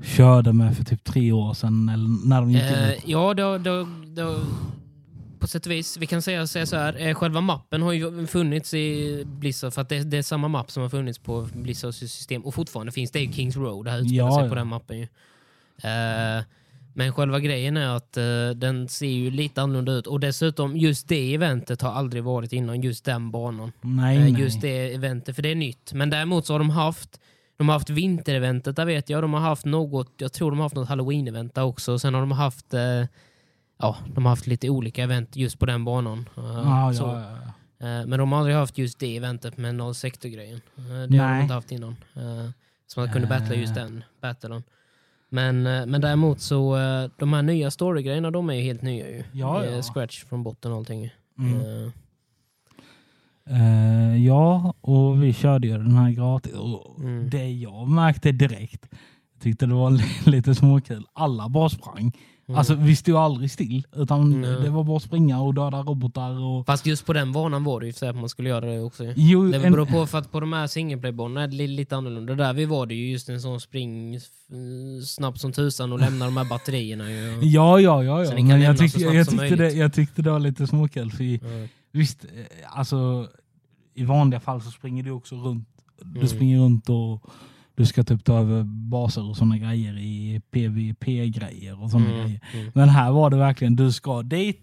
körde 0.02 0.52
med 0.52 0.76
för 0.76 0.84
typ 0.84 1.04
tre 1.04 1.32
år 1.32 1.54
sedan, 1.54 1.88
eller 1.88 2.28
när 2.28 2.40
de 2.40 2.50
gick 2.50 2.62
eh, 2.62 2.90
ut. 2.90 2.98
ja, 3.06 3.34
då, 3.34 3.58
då, 3.58 3.88
då, 4.06 4.40
på 5.38 5.46
sätt 5.46 5.66
och 5.66 5.72
vis. 5.72 5.96
Vi 5.96 6.06
kan 6.06 6.22
säga, 6.22 6.46
säga 6.46 6.66
så 6.66 6.76
här. 6.76 7.06
Eh, 7.08 7.14
själva 7.14 7.40
mappen 7.40 7.82
har 7.82 7.92
ju 7.92 8.26
funnits 8.26 8.74
i 8.74 9.22
Blizzard 9.26 9.72
för 9.72 9.82
att 9.82 9.88
det, 9.88 10.02
det 10.04 10.18
är 10.18 10.22
samma 10.22 10.48
mapp 10.48 10.70
som 10.70 10.82
har 10.82 10.90
funnits 10.90 11.18
på 11.18 11.48
Blizzards 11.54 11.98
system 11.98 12.44
och 12.44 12.54
fortfarande 12.54 12.92
finns 12.92 13.10
det 13.10 13.20
i 13.20 13.32
Kings 13.32 13.56
Road. 13.56 13.84
Det 13.84 13.90
här 13.90 13.98
utspelar 13.98 14.26
Ja, 14.26 14.34
sig 14.34 14.42
ja. 14.44 14.48
på 14.48 14.54
den 14.54 14.66
mappen 14.66 14.98
ju. 14.98 15.06
Eh, 15.82 16.44
men 16.94 17.12
själva 17.12 17.40
grejen 17.40 17.76
är 17.76 17.96
att 17.96 18.16
eh, 18.16 18.50
den 18.54 18.88
ser 18.88 19.06
ju 19.06 19.30
lite 19.30 19.62
annorlunda 19.62 19.92
ut 19.92 20.06
och 20.06 20.20
dessutom 20.20 20.76
just 20.76 21.08
det 21.08 21.34
eventet 21.34 21.82
har 21.82 21.90
aldrig 21.92 22.22
varit 22.24 22.52
innan 22.52 22.80
just 22.80 23.04
den 23.04 23.30
banan. 23.30 23.72
Nej, 23.80 24.18
nej. 24.18 24.42
just 24.42 24.60
det 24.60 24.94
eventet, 24.94 25.36
för 25.36 25.42
det 25.42 25.50
är 25.50 25.54
nytt. 25.54 25.92
Men 25.92 26.10
däremot 26.10 26.46
så 26.46 26.54
har 26.54 26.58
de 26.58 26.70
haft 26.70 27.20
de 27.62 27.68
har 27.68 27.74
haft 27.74 27.90
vintereventet 27.90 28.76
där 28.76 28.84
vet 28.84 29.10
jag. 29.10 29.22
De 29.22 29.32
har 29.34 29.40
haft 29.40 29.64
något, 29.64 30.12
jag 30.16 30.32
tror 30.32 30.50
de 30.50 30.58
har 30.58 30.64
haft 30.64 30.74
något 30.74 30.88
halloween-event 30.88 31.54
där 31.54 31.62
också. 31.64 31.98
Sen 31.98 32.14
har 32.14 32.20
de 32.20 32.32
haft 32.32 32.74
eh, 32.74 33.04
ja, 33.78 33.96
de 34.14 34.24
har 34.24 34.30
haft 34.30 34.46
lite 34.46 34.68
olika 34.68 35.02
event 35.02 35.36
just 35.36 35.58
på 35.58 35.66
den 35.66 35.84
banan. 35.84 36.28
Eh, 36.36 36.44
Ja, 36.44 36.92
så. 36.94 37.02
ja, 37.02 37.20
ja, 37.20 37.38
ja. 37.78 37.86
Eh, 37.86 38.06
men 38.06 38.18
de 38.18 38.32
har 38.32 38.38
aldrig 38.38 38.56
haft 38.56 38.78
just 38.78 38.98
det 38.98 39.16
eventet 39.16 39.56
med 39.56 39.74
noll 39.74 39.94
sektor-grejen. 39.94 40.60
Eh, 40.76 40.82
det 41.08 41.18
har 41.18 41.28
Nej. 41.28 41.36
de 41.36 41.42
inte 41.42 41.54
haft 41.54 41.72
innan. 41.72 41.96
Så 42.86 43.00
man 43.00 43.12
kunde 43.12 43.28
battla 43.28 43.54
just 43.54 43.74
den 43.74 44.04
battlen. 44.20 44.62
Men, 45.28 45.62
men 45.62 46.00
däremot 46.00 46.40
så, 46.40 46.76
de 47.16 47.32
här 47.32 47.42
nya 47.42 47.70
story-grejerna, 47.70 48.30
de 48.30 48.50
är 48.50 48.54
ju 48.54 48.62
helt 48.62 48.82
nya 48.82 49.10
ju. 49.10 49.24
Ja, 49.32 49.64
ja. 49.64 49.82
Scratch 49.82 50.24
från 50.24 50.42
botten 50.42 50.72
och 50.72 50.78
allting. 50.78 51.10
Mm. 51.38 51.92
Eh, 53.50 54.24
ja, 54.26 54.74
och 54.80 55.22
vi 55.22 55.32
körde 55.32 55.66
ju 55.66 55.78
den 55.78 55.96
här 55.96 56.10
gratis. 56.10 56.52
Och 56.52 57.00
Mm. 57.00 57.30
Det 57.30 57.50
jag 57.50 57.88
märkte 57.88 58.32
direkt, 58.32 58.88
tyckte 59.42 59.66
det 59.66 59.74
var 59.74 59.90
li- 59.90 60.04
lite 60.30 60.54
småkul. 60.54 61.04
Alla 61.12 61.48
bara 61.48 61.68
sprang. 61.68 62.12
Mm. 62.48 62.58
Alltså 62.58 62.74
vi 62.74 62.96
stod 62.96 63.16
aldrig 63.16 63.50
still. 63.50 63.86
Utan 63.96 64.40
Nej. 64.40 64.50
det 64.62 64.70
var 64.70 64.84
bara 64.84 64.96
att 64.96 65.02
springa 65.02 65.40
och 65.40 65.54
döda 65.54 65.82
robotar. 65.82 66.40
Och... 66.44 66.66
Fast 66.66 66.86
just 66.86 67.06
på 67.06 67.12
den 67.12 67.32
banan 67.32 67.64
var 67.64 67.80
det 67.80 67.86
ju 67.86 67.92
så 67.92 68.06
att 68.06 68.16
man 68.16 68.28
skulle 68.28 68.48
göra 68.48 68.66
det 68.66 68.80
också. 68.80 69.04
Jo, 69.16 69.50
Det 69.50 69.56
en- 69.66 69.72
beror 69.72 69.86
på 69.86 70.06
för 70.06 70.18
att 70.18 70.32
på 70.32 70.40
de 70.40 70.52
här 70.52 70.66
singleplaybanorna 70.66 71.42
är 71.42 71.46
det 71.48 71.54
li- 71.56 71.66
lite 71.66 71.96
annorlunda. 71.96 72.34
Där 72.34 72.52
vi 72.52 72.64
var 72.64 72.86
det 72.86 72.94
ju 72.94 73.10
just 73.10 73.28
en 73.28 73.40
sån 73.40 73.60
spring 73.60 74.20
snabbt 75.06 75.40
som 75.40 75.52
tusan 75.52 75.92
och 75.92 76.00
lämna 76.00 76.24
de 76.24 76.36
här 76.36 76.44
batterierna. 76.44 77.10
Ju. 77.10 77.38
Ja, 77.42 77.80
ja, 77.80 78.04
ja. 78.04 78.24
Ja. 78.24 78.30
Men 78.34 78.48
jag 78.60 78.78
snabbt 78.78 78.98
jag, 79.14 79.28
tyckte 79.30 79.56
det, 79.56 79.70
jag 79.72 79.92
tyckte 79.92 80.22
det 80.22 80.30
var 80.30 80.38
lite 80.40 80.66
småkul. 80.66 81.10
För 81.10 81.24
Ja. 81.24 81.38
Visst, 81.92 82.24
eh, 82.24 82.78
alltså 82.78 83.28
i 83.94 84.04
vanliga 84.04 84.40
fall 84.40 84.62
så 84.62 84.70
springer 84.70 85.02
du 85.02 85.10
också 85.10 85.34
runt. 85.36 85.68
Du 86.04 86.16
Mm. 86.18 86.28
springer 86.28 86.58
runt 86.58 86.88
och 86.88 87.30
du 87.74 87.86
ska 87.86 88.02
typ 88.02 88.24
ta 88.24 88.38
över 88.38 88.62
baser 88.64 89.22
och 89.28 89.36
sådana 89.36 89.58
grejer 89.58 89.98
i 89.98 90.40
PVP-grejer 90.50 91.82
och 91.82 91.90
sådana 91.90 92.10
Mm, 92.10 92.20
grejer. 92.26 92.40
mm, 92.54 92.70
Men 92.74 92.88
här 92.88 93.10
var 93.12 93.30
det 93.30 93.36
verkligen, 93.36 93.76
du 93.76 93.92
ska 93.92 94.22
dit, 94.22 94.60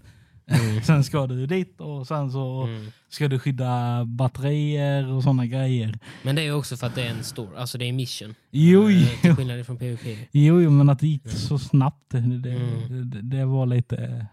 Mm. 0.52 0.82
sen 0.84 1.04
ska 1.04 1.28
du 1.28 1.46
dit 1.48 1.82
och 1.82 2.08
sen 2.08 2.32
så 2.32 2.64
mm. 2.64 2.92
ska 3.10 3.28
du 3.28 3.40
skydda 3.40 4.06
batterier 4.06 5.12
och 5.12 5.24
sådana 5.24 5.46
grejer. 5.46 6.00
Men 6.24 6.36
det 6.36 6.42
är 6.48 6.52
också 6.56 6.78
för 6.78 6.88
att 6.88 6.96
det 6.96 7.04
är 7.04 7.10
en 7.10 7.24
stor, 7.24 7.58
alltså 7.58 7.78
det 7.78 7.86
är 7.86 7.94
mission. 7.94 8.36
Jo, 8.52 8.90
Eh, 8.90 9.08
Till 9.22 9.30
jo, 9.30 9.36
skillnad 9.36 9.66
från 9.66 9.78
PVP. 9.78 10.28
jo, 10.32 10.62
jo, 10.62 10.70
men 10.70 10.90
att 10.90 11.00
det 11.00 11.08
gick 11.08 11.30
så 11.30 11.60
snabbt, 11.60 12.12
det, 12.12 12.20
det, 12.38 12.52
Mm. 12.52 13.12
det, 13.30 13.46
var 13.46 13.66
lite 13.66 14.26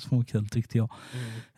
småkul 0.00 0.48
tyckte 0.48 0.78
jag. 0.78 0.90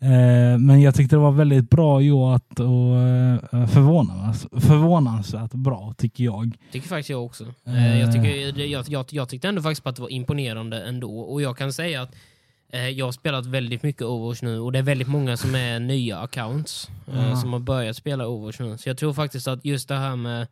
Mm. 0.01 0.53
Eh, 0.53 0.59
men 0.59 0.81
jag 0.81 0.95
tyckte 0.95 1.17
det 1.17 1.21
var 1.21 1.33
väldigt 1.33 1.71
bra 1.71 2.01
gjort 2.01 2.61
och 2.61 2.97
eh, 2.97 3.67
förvånans, 3.67 4.47
förvånansvärt 4.53 5.53
bra 5.53 5.95
tycker 5.99 6.25
jag. 6.25 6.57
tycker 6.73 6.89
faktiskt 6.89 7.11
jag 7.11 7.25
också. 7.25 7.45
Eh. 7.67 8.01
Jag, 8.01 8.13
tycker, 8.13 8.59
jag, 8.65 8.89
jag, 8.89 9.05
jag 9.11 9.29
tyckte 9.29 9.49
ändå 9.49 9.63
faktiskt 9.63 9.83
på 9.83 9.89
att 9.89 9.97
det 9.97 10.03
var 10.03 10.09
imponerande 10.13 10.83
ändå. 10.83 11.21
Och 11.21 11.43
jag 11.43 11.59
kan 11.59 11.73
säga 11.73 12.03
att 12.03 12.15
jag 12.95 13.05
har 13.05 13.13
spelat 13.13 13.47
väldigt 13.47 13.83
mycket 13.83 14.03
Overwatch 14.03 14.43
nu 14.43 14.61
och 14.61 14.73
det 14.73 14.79
är 14.79 14.83
väldigt 14.83 15.09
många 15.09 15.37
som 15.37 15.55
är 15.55 15.81
nya 15.81 16.19
accounts 16.19 16.91
Ja. 17.07 17.37
som 17.37 17.53
har 17.53 17.61
börjat 17.61 17.97
spela 17.97 18.27
Overwatch 18.27 18.61
nu. 18.61 18.79
Så 18.79 18.89
jag 18.89 18.99
tror 18.99 19.13
faktiskt 19.13 19.49
att 19.49 19.65
just 19.65 19.89
det 19.89 19.95
här 19.95 20.17
med 20.17 20.47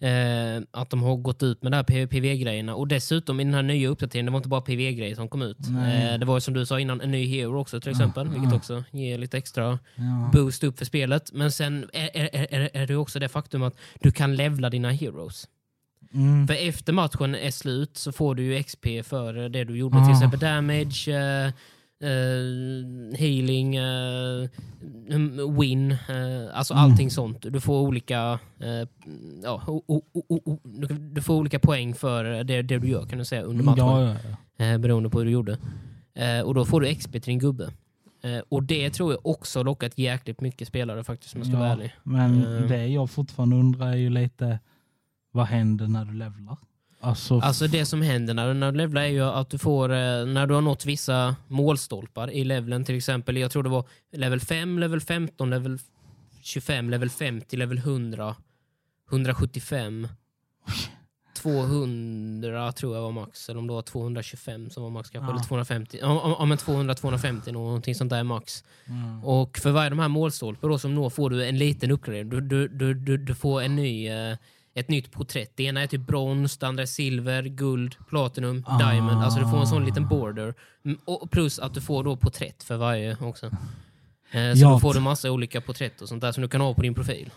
eh, 0.00 0.62
att 0.70 0.90
de 0.90 1.02
har 1.02 1.16
gått 1.16 1.42
ut 1.42 1.62
med 1.62 1.72
de 1.72 1.76
här 1.76 2.06
PV-grejerna 2.06 2.74
och 2.74 2.88
dessutom 2.88 3.40
i 3.40 3.44
den 3.44 3.54
här 3.54 3.62
nya 3.62 3.88
uppdateringen, 3.88 4.26
det 4.26 4.32
var 4.32 4.38
inte 4.38 4.48
bara 4.48 4.60
PV-grejer 4.60 5.14
som 5.14 5.28
kom 5.28 5.42
ut. 5.42 5.58
Eh, 5.68 6.18
det 6.18 6.26
var 6.26 6.40
som 6.40 6.54
du 6.54 6.66
sa 6.66 6.80
innan, 6.80 7.00
en 7.00 7.10
ny 7.10 7.26
hero 7.26 7.60
också 7.60 7.80
till 7.80 7.90
exempel, 7.90 8.26
Ja. 8.26 8.32
vilket 8.32 8.50
Ja. 8.50 8.56
också 8.56 8.84
ger 8.90 9.18
lite 9.18 9.38
extra 9.38 9.78
Ja. 9.94 10.30
boost 10.32 10.64
upp 10.64 10.78
för 10.78 10.84
spelet. 10.84 11.32
Men 11.32 11.52
sen 11.52 11.90
är, 11.92 12.10
är, 12.16 12.46
är, 12.54 12.70
är 12.72 12.86
det 12.86 12.96
också 12.96 13.18
det 13.18 13.28
faktum 13.28 13.62
att 13.62 13.74
du 14.00 14.12
kan 14.12 14.36
levla 14.36 14.70
dina 14.70 14.90
heroes. 14.90 15.48
Mm. 16.14 16.46
För 16.46 16.54
efter 16.68 16.92
matchen 16.92 17.34
är 17.34 17.50
slut 17.50 17.96
så 17.96 18.12
får 18.12 18.34
du 18.34 18.42
ju 18.42 18.62
XP 18.62 18.86
för 19.04 19.48
det 19.48 19.64
du 19.64 19.76
gjorde. 19.76 20.04
Till 20.04 20.12
exempel 20.12 20.40
damage, 20.40 21.08
eh, 21.08 21.52
eh, 22.02 23.18
healing, 23.18 23.76
mm, 23.76 25.56
win, 25.60 25.90
eh, 25.92 25.98
alltså 26.52 26.74
Mm. 26.74 26.84
allting 26.84 27.10
sånt. 27.10 27.38
Du 27.42 27.60
får 27.60 27.80
olika 27.80 28.38
ja, 29.42 29.62
o, 29.66 29.82
o, 29.86 30.02
o, 30.28 30.58
du- 31.12 31.22
får 31.22 31.34
olika 31.34 31.58
poäng 31.58 31.94
för 31.94 32.24
det, 32.44 32.62
det 32.62 32.78
du 32.78 32.88
gör 32.88 33.06
kan 33.06 33.18
du 33.18 33.24
säga 33.24 33.42
under 33.42 33.64
matchen. 33.64 33.86
Ja, 33.86 34.02
ja, 34.58 34.66
ja. 34.66 34.78
Beroende 34.78 35.10
på 35.10 35.18
hur 35.18 35.24
du 35.26 35.30
gjorde. 35.32 35.58
Och 36.44 36.54
då 36.54 36.64
får 36.64 36.80
du 36.80 36.94
XP 36.94 37.12
till 37.12 37.20
din 37.22 37.38
gubbe. 37.38 37.70
Och 38.48 38.62
det 38.62 38.90
tror 38.90 39.12
jag 39.12 39.26
också 39.26 39.62
lockat 39.62 39.98
jäkligt 39.98 40.40
mycket 40.40 40.68
spelare 40.68 41.04
faktiskt 41.04 41.34
om 41.34 41.40
jag 41.40 41.46
ska 41.48 41.56
vara 41.58 41.68
Ja, 41.68 41.74
ärlig. 41.74 41.92
Men 42.02 42.40
det 42.68 42.86
jag 42.86 43.10
fortfarande 43.10 43.56
undrar 43.56 43.86
är 43.88 43.96
ju 43.96 44.10
lite, 44.10 44.58
vad 45.32 45.46
händer 45.46 45.86
när 45.88 46.04
du 46.04 46.12
levlar? 46.12 46.56
Alltså, 47.00 47.38
Alltså 47.40 47.66
det 47.66 47.86
som 47.86 48.02
händer 48.02 48.34
när, 48.34 48.54
när 48.54 48.72
du 48.72 48.78
levlar 48.78 49.02
är 49.02 49.06
ju 49.06 49.22
att 49.22 49.50
du 49.50 49.58
får, 49.58 49.92
eh, 49.92 50.26
när 50.26 50.46
du 50.46 50.54
har 50.54 50.60
nått 50.60 50.86
vissa 50.86 51.36
målstolpar 51.48 52.30
i 52.30 52.44
leveln, 52.44 52.84
till 52.84 52.96
exempel, 52.96 53.36
jag 53.36 53.50
tror 53.50 53.62
det 53.62 53.68
var 53.68 53.84
level 54.12 54.40
5, 54.40 54.78
level 54.78 55.00
15, 55.00 55.50
level 55.50 55.78
25, 56.42 56.90
level 56.90 57.10
50, 57.10 57.56
level 57.56 57.78
100, 57.78 58.36
175, 59.10 60.08
200 61.42 62.72
tror 62.72 62.94
jag 62.94 63.02
var 63.02 63.12
max, 63.12 63.48
eller 63.48 63.58
om 63.60 63.66
det 63.66 63.72
var 63.72 63.82
225 63.82 64.70
som 64.70 64.82
var 64.82 64.90
max 64.90 65.10
kanske, 65.10 65.30
Ja. 65.30 65.34
eller 65.36 65.44
250, 65.46 65.98
ja, 66.00 66.20
om, 66.20 66.34
om 66.34 66.52
en 66.52 66.58
200-250 66.58 67.52
någonting 67.52 67.94
sånt 67.94 68.10
där 68.10 68.18
är 68.18 68.22
max. 68.24 68.64
mm. 68.86 69.24
Och 69.24 69.58
för 69.58 69.70
varje 69.70 69.90
de 69.90 69.98
här 69.98 70.08
målstolpar 70.08 70.68
då 70.68 70.78
som 70.78 70.94
når 70.94 71.10
får 71.10 71.30
du 71.30 71.46
en 71.46 71.58
liten 71.58 71.90
uppgradering. 71.90 72.28
Du, 72.30 72.40
du, 72.40 72.68
du, 72.68 72.94
du, 72.94 73.16
du 73.16 73.34
får 73.34 73.62
en 73.62 73.76
ny, 73.76 74.08
eh, 74.08 74.36
ett 74.76 74.88
nytt 74.88 75.12
porträtt. 75.12 75.52
Det 75.56 75.64
ena 75.64 75.80
är 75.82 75.86
typ 75.86 76.06
brons, 76.06 76.58
det 76.58 76.66
andra 76.68 76.82
är 76.82 76.86
silver, 76.86 77.42
guld, 77.42 77.96
platinum, 78.08 78.64
Ah. 78.66 78.78
diamond. 78.78 79.22
Alltså 79.22 79.40
du 79.40 79.50
får 79.50 79.60
en 79.60 79.66
sån 79.66 79.84
liten 79.84 80.08
border. 80.08 80.54
Mm, 80.84 80.98
Och 81.04 81.30
plus 81.30 81.58
att 81.58 81.74
du 81.74 81.80
får 81.80 82.04
då 82.04 82.16
porträtt 82.16 82.62
för 82.62 82.76
varje 82.76 83.16
också. 83.20 83.46
Eh, 83.46 83.52
så 84.54 84.58
Ja. 84.60 84.70
då 84.70 84.80
får 84.80 84.94
du 84.94 85.00
massa 85.00 85.30
olika 85.32 85.60
porträtt 85.60 86.00
och 86.00 86.08
sånt 86.08 86.20
där 86.20 86.32
som 86.32 86.42
du 86.42 86.48
kan 86.48 86.60
ha 86.60 86.74
på 86.74 86.82
din 86.82 86.94
profil. 86.94 87.30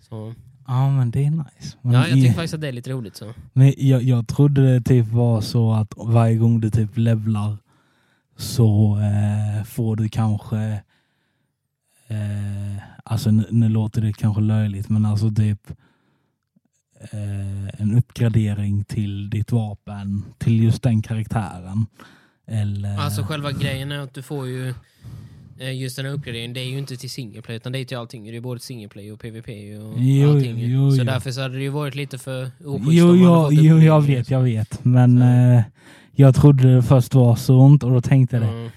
Så, 0.00 0.34
Ja 0.66 0.90
men 0.90 1.10
det 1.10 1.24
är 1.24 1.30
nice. 1.30 1.76
Men, 1.80 1.92
ja, 1.92 2.00
jag 2.00 2.14
tycker 2.16 2.30
i- 2.30 2.32
faktiskt 2.34 2.54
att 2.54 2.60
det 2.60 2.68
är 2.68 2.72
lite 2.72 2.90
roligt. 2.90 3.16
Så. 3.16 3.34
men 3.52 3.74
jag, 3.76 4.02
jag 4.02 4.28
trodde 4.28 4.72
det 4.74 4.80
typ 4.80 5.06
var 5.06 5.40
så 5.40 5.72
att 5.72 5.92
varje 5.96 6.36
gång 6.36 6.60
du 6.60 6.70
typ 6.70 6.96
levlar 6.96 7.56
så 8.36 8.98
eh, 9.00 9.64
får 9.64 9.96
du 9.96 10.08
kanske 10.08 10.58
eh, 12.08 12.82
alltså 13.04 13.30
nu, 13.30 13.46
nu 13.50 13.68
låter 13.68 14.00
det 14.02 14.12
kanske 14.12 14.42
löjligt 14.42 14.88
men 14.88 15.06
alltså 15.06 15.30
typ 15.30 15.72
en 17.78 17.94
uppgradering 17.98 18.84
till 18.84 19.30
ditt 19.30 19.52
vapen 19.52 20.24
till 20.38 20.62
just 20.64 20.82
den 20.82 21.02
karaktären. 21.02 21.86
Eller, 22.46 22.96
Alltså 22.98 23.22
själva 23.22 23.52
grejen 23.52 23.92
är 23.92 23.98
att 23.98 24.14
du 24.14 24.22
får 24.22 24.46
ju 24.48 24.74
eh, 25.58 25.80
just 25.80 25.96
den 25.96 26.06
här 26.06 26.12
uppgraderingen, 26.12 26.52
det 26.54 26.60
är 26.60 26.70
ju 26.70 26.78
inte 26.78 26.96
till 26.96 27.10
single 27.10 27.42
play 27.42 27.56
utan 27.56 27.72
det 27.72 27.78
är 27.78 27.84
till 27.84 27.96
allting. 27.96 28.24
Det 28.24 28.36
är 28.36 28.40
både 28.40 28.60
single 28.60 28.88
play 28.88 29.12
och 29.12 29.20
PVP 29.20 29.48
och 29.48 29.94
Jo, 29.98 30.30
allting. 30.30 30.54
jo, 30.58 30.90
så 30.90 30.96
jo. 30.98 31.04
därför 31.04 31.30
så 31.30 31.40
hade 31.40 31.54
det 31.56 31.62
ju 31.62 31.68
varit 31.68 31.94
lite 31.94 32.18
för 32.18 32.50
oschysst 32.64 32.90
Jo, 32.92 33.16
jo, 33.16 33.48
jo 33.52 33.78
jag 33.78 34.00
vet, 34.00 34.30
jag 34.30 34.40
vet. 34.42 34.84
Men 34.84 35.22
eh, 35.22 35.62
jag 36.12 36.34
trodde 36.34 36.74
det 36.74 36.82
först 36.82 37.14
var 37.14 37.36
sånt 37.36 37.82
och 37.82 37.90
då 37.90 38.00
tänkte 38.00 38.36
jag 38.36 38.42
det. 38.42 38.48
Mm. 38.50 38.64
eh, 38.66 38.70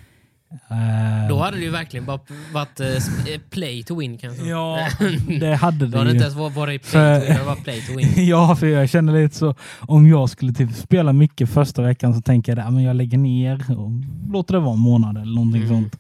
Då 1.30 1.40
hade 1.40 1.58
det 1.58 1.64
ju 1.64 1.70
verkligen 1.70 2.06
bara 2.06 2.20
varit 2.54 2.80
eh, 2.80 2.88
eh, 2.88 3.40
play 3.50 3.84
to 3.84 4.00
win 4.00 4.18
kanske. 4.18 4.46
Ja, 4.46 4.88
det 5.40 5.56
hade 5.56 5.88
Då 5.88 5.98
hade 5.98 6.10
det 6.10 6.12
det 6.12 6.12
inte 6.12 6.24
ens 6.24 6.36
varit 6.36 6.54
play 6.56 6.80
to 6.80 6.98
win, 6.98 7.56
det 7.56 7.64
play 7.64 7.82
to 7.82 7.98
win. 7.98 8.28
Ja, 8.28 8.56
för 8.56 8.68
jag 8.68 8.90
känner 8.90 9.24
lite 9.24 9.36
så. 9.36 9.56
Om 9.80 10.08
jag 10.08 10.30
skulle 10.30 10.54
typ 10.54 10.74
spela 10.76 11.14
mycket 11.14 11.50
första 11.50 11.82
veckan 11.82 12.14
så 12.14 12.22
tänker 12.22 12.58
jag 12.58 12.68
att 12.68 12.84
jag 12.84 12.96
lägger 12.96 13.18
ner 13.18 13.66
och 13.80 13.92
låter 14.32 14.54
det 14.54 14.60
vara 14.60 14.74
en 14.74 14.80
månad 14.80 15.18
eller 15.18 15.36
någonting 15.36 15.64
Mm. 15.64 15.68
sånt. 15.76 16.00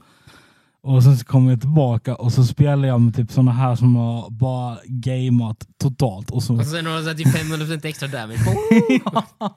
Och 0.86 1.04
sen 1.04 1.18
så 1.18 1.26
kommer 1.26 1.52
jag 1.52 1.62
tillbaka 1.62 2.16
och 2.16 2.34
så 2.34 2.44
spelar 2.44 2.88
jag 2.88 3.02
med 3.02 3.16
typ 3.16 3.32
sådana 3.32 3.52
här 3.52 3.76
som 3.76 3.96
har 3.96 4.30
bara 4.30 4.78
gameat 4.86 5.68
totalt. 5.78 6.32
Och 6.32 6.44
så... 6.44 6.56
Och 6.56 6.66
sen 6.66 6.86
har 6.86 7.02
du 7.02 7.14
typ 7.14 7.28
500% 7.28 7.86
extra 7.86 8.08
damage. 8.08 8.40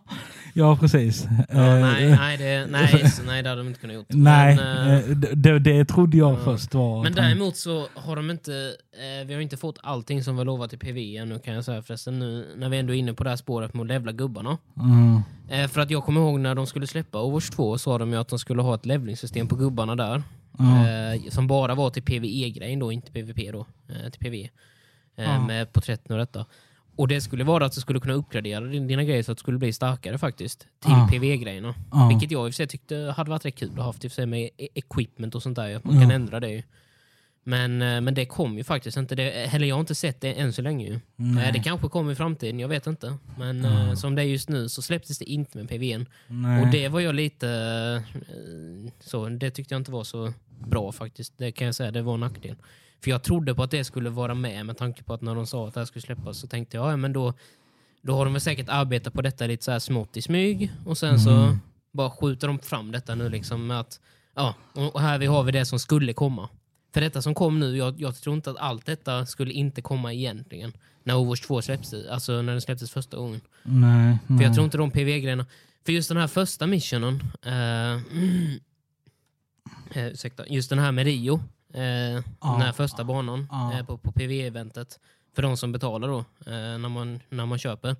ja, 0.55 0.77
precis. 0.77 1.29
Ja, 1.49 1.69
Eh, 1.69 1.81
nej, 1.81 2.11
nej, 2.11 2.37
det, 2.37 2.67
nej, 2.71 3.11
så, 3.17 3.23
nej, 3.23 3.43
det 3.43 3.49
hade 3.49 3.61
de 3.61 3.69
inte 3.69 3.81
kunnat 3.81 3.97
gjort. 3.97 4.07
nej, 4.09 4.57
Men, 4.57 4.89
eh, 4.89 5.11
eh, 5.11 5.17
det, 5.17 5.59
det 5.59 5.85
trodde 5.85 6.17
jag 6.17 6.33
ja. 6.33 6.39
först 6.45 6.75
var... 6.75 7.03
Men 7.03 7.15
däremot 7.15 7.57
så 7.57 7.87
har 7.95 8.17
de 8.17 8.31
inte, 8.31 8.53
eh, 8.93 9.27
vi 9.27 9.35
har 9.35 9.41
inte 9.41 9.57
fått 9.57 9.79
allting 9.83 10.25
som 10.25 10.37
var 10.37 10.45
lovat 10.45 10.73
i 10.73 10.77
PV 10.77 11.17
ännu 11.17 11.39
kan 11.39 11.55
jag 11.55 11.65
säga 11.65 11.83
förresten 11.83 12.19
nu 12.19 12.55
när 12.57 12.69
vi 12.69 12.79
ändå 12.79 12.95
är 12.95 12.99
inne 12.99 13.15
på 13.15 13.25
det 13.25 13.31
här 13.31 13.37
spåret 13.37 13.75
med 13.75 13.83
att 13.83 13.89
levla 13.89 14.13
gubbarna. 14.13 14.59
Mm. 14.77 15.23
Eh, 15.49 15.69
för 15.69 15.81
att 15.81 15.91
jag 15.91 16.05
kommer 16.05 16.21
ihåg 16.21 16.41
när 16.41 16.55
de 16.55 16.67
skulle 16.67 16.87
släppa 16.87 17.23
Overwatch 17.23 17.51
2 17.51 17.79
sa 17.79 17.99
de 17.99 18.13
ju 18.13 18.19
att 18.19 18.29
de 18.29 18.39
skulle 18.39 18.63
ha 18.63 18.75
ett 18.75 18.87
levlingssystem 18.87 19.49
på 19.49 19.57
gubbarna 19.57 19.97
där. 19.97 20.23
Ja. 20.59 20.89
Eh, 21.15 21.23
som 21.31 21.47
bara 21.47 21.75
var 21.75 21.91
till 21.91 22.03
PVE-grejen 22.03 22.79
då, 22.79 22.93
inte 22.93 23.13
PVP 23.13 23.53
då. 23.53 23.67
Eh, 23.89 24.11
till 24.11 24.21
PVE. 24.21 24.49
Eh, 25.17 25.25
Ja. 25.25 25.47
Med 25.47 25.73
porträtten 25.73 26.13
och 26.13 26.19
detta. 26.19 26.47
Och 26.97 27.09
det 27.09 27.21
skulle 27.21 27.45
vara 27.45 27.67
att 27.67 27.73
du 27.73 27.81
skulle 27.81 28.01
kunna 28.01 28.15
uppgradera 28.15 28.61
din- 28.65 28.87
dina 28.87 29.05
grejer 29.05 29.23
så 29.23 29.33
att 29.33 29.39
du 29.39 29.41
skulle 29.41 29.59
bli 29.59 29.73
starkare 29.73 30.19
faktiskt. 30.19 30.59
Till 30.61 30.69
Ja. 30.91 31.09
PVE-grejerna. 31.13 31.75
Vilket 32.11 32.31
jag 32.31 32.47
i 32.47 32.51
och 32.51 32.55
för 32.55 32.57
sig 32.57 32.67
tyckte 32.67 33.15
hade 33.17 33.31
varit 33.31 33.45
rätt 33.45 33.55
kul 33.57 33.71
att 33.71 33.77
ha 33.77 33.85
haft 33.85 34.05
i 34.05 34.09
och 34.09 34.13
för 34.13 34.15
sig 34.17 34.27
med 34.27 34.51
e- 34.59 34.69
equipment 34.75 35.35
och 35.35 35.43
sånt 35.43 35.57
där. 35.57 35.77
Att 35.77 35.85
man 35.85 36.01
kan 36.01 36.11
ändra 36.11 36.41
det. 36.41 36.63
Men, 37.49 37.83
eh, 37.83 38.01
men 38.01 38.15
det 38.15 38.27
kom 38.27 38.57
ju 38.59 38.65
faktiskt 38.65 38.97
inte. 38.97 39.15
Det, 39.15 39.31
eller 39.31 39.67
jag 39.67 39.75
har 39.75 39.81
inte 39.81 39.95
sett 39.95 40.21
det 40.21 40.33
än 40.33 40.53
så 40.53 40.63
länge 40.63 40.87
ju. 40.87 41.01
Nej. 41.17 41.47
Eh, 41.47 41.53
Det 41.53 41.59
kanske 41.59 41.89
kommer 41.89 42.13
i 42.13 42.15
framtiden, 42.15 42.59
jag 42.61 42.69
vet 42.69 42.87
inte. 42.87 43.17
Men 43.39 43.65
eh, 43.65 43.95
som 43.95 44.15
det 44.15 44.23
är 44.23 44.27
just 44.27 44.49
nu 44.49 44.69
så 44.69 44.83
släpptes 44.83 45.19
det 45.19 45.25
inte 45.25 45.59
med 45.59 45.69
PVN. 45.69 46.07
Nej. 46.27 46.63
Och 46.63 46.69
det 46.69 46.89
var 46.89 47.01
jag 47.01 47.15
lite... 47.15 48.03
Så, 49.01 49.29
det 49.29 49.51
tyckte 49.51 49.75
jag 49.75 49.81
inte 49.81 49.91
var 49.91 50.05
så 50.05 50.33
bra 50.67 50.93
faktiskt. 50.93 51.33
Det 51.39 51.53
kan 51.53 51.67
jag 51.67 51.75
säga, 51.75 51.91
det 51.91 52.03
var 52.03 52.15
en 52.15 52.21
nackdel. 52.21 52.57
För 53.05 53.11
jag 53.11 53.23
trodde 53.23 53.55
på 53.55 53.63
att 53.63 53.71
det 53.71 53.85
skulle 53.85 54.11
vara 54.11 54.35
med 54.35 54.67
med 54.67 54.77
tanke 54.77 55.03
på 55.03 55.15
att 55.15 55.21
när 55.23 55.35
de 55.35 55.47
sa 55.47 55.69
att 55.69 55.75
det 55.75 55.81
här 55.81 55.85
skulle 55.85 56.03
släppas 56.03 56.39
så 56.39 56.47
tänkte 56.47 56.77
jag, 56.77 56.93
ja 56.93 56.97
men 56.97 57.13
då, 57.13 57.35
då 58.03 58.15
har 58.15 58.25
de 58.25 58.33
väl 58.35 58.41
säkert 58.41 58.69
arbetat 58.69 59.15
på 59.15 59.23
detta 59.23 59.47
lite 59.47 59.65
så 59.65 59.71
här 59.71 59.79
smått 59.79 60.17
i 60.17 60.23
smyg 60.23 60.73
och 60.87 60.99
sen 60.99 61.21
så 61.21 61.31
Mm. 61.31 61.59
bara 61.93 62.11
skjuter 62.11 62.47
de 62.47 62.59
fram 62.59 62.93
detta 62.93 63.15
nu 63.15 63.29
liksom 63.29 63.67
med 63.67 63.81
att 63.81 64.01
ja, 64.37 64.55
och 64.75 65.01
här 65.01 65.27
har 65.27 65.43
vi 65.43 65.53
det 65.53 65.65
som 65.67 65.79
skulle 65.79 66.13
komma. 66.13 66.49
För 66.93 67.01
detta 67.01 67.23
som 67.23 67.35
kom 67.35 67.61
nu, 67.61 67.77
jag, 67.77 68.01
jag 68.01 68.17
tror 68.17 68.37
inte 68.37 68.51
att 68.51 68.57
allt 68.57 68.87
detta 68.87 69.27
skulle 69.27 69.53
inte 69.53 69.83
komma 69.83 70.13
egentligen. 70.13 70.73
När 71.03 71.17
Overwatch 71.17 71.41
2 71.41 71.63
släpptes, 71.63 72.07
alltså 72.09 72.43
när 72.43 72.53
den 72.53 72.61
släpptes 72.61 72.91
första 72.91 73.17
gången. 73.17 73.41
Nej, 73.63 74.19
För 74.27 74.35
nej. 74.35 74.45
jag 74.45 74.55
tror 74.55 74.65
inte 74.65 74.79
de 74.79 74.91
PV-grejerna... 74.91 75.47
För 75.87 75.93
just 75.93 76.09
den 76.09 76.19
här 76.19 76.27
första 76.27 76.67
missionen, 76.67 77.23
eh, 77.43 77.93
eh, 79.91 80.07
ursäkta, 80.07 80.47
just 80.47 80.71
den 80.71 80.79
här 80.79 80.93
med 80.93 81.05
Rio, 81.05 81.35
eh, 81.75 82.23
den 82.41 82.61
här 82.61 82.73
första 82.73 83.05
banan 83.05 83.47
Ja. 83.51 83.79
eh, 83.79 83.85
på, 83.87 83.99
på 83.99 84.13
PV-eventet, 84.13 84.99
för 85.35 85.43
de 85.43 85.57
som 85.57 85.73
betalar 85.73 86.09
då, 86.09 86.19
eh, 86.19 86.25
när, 86.79 86.89
man, 86.89 87.21
när 87.31 87.47
man 87.47 87.59
köper. 87.59 87.97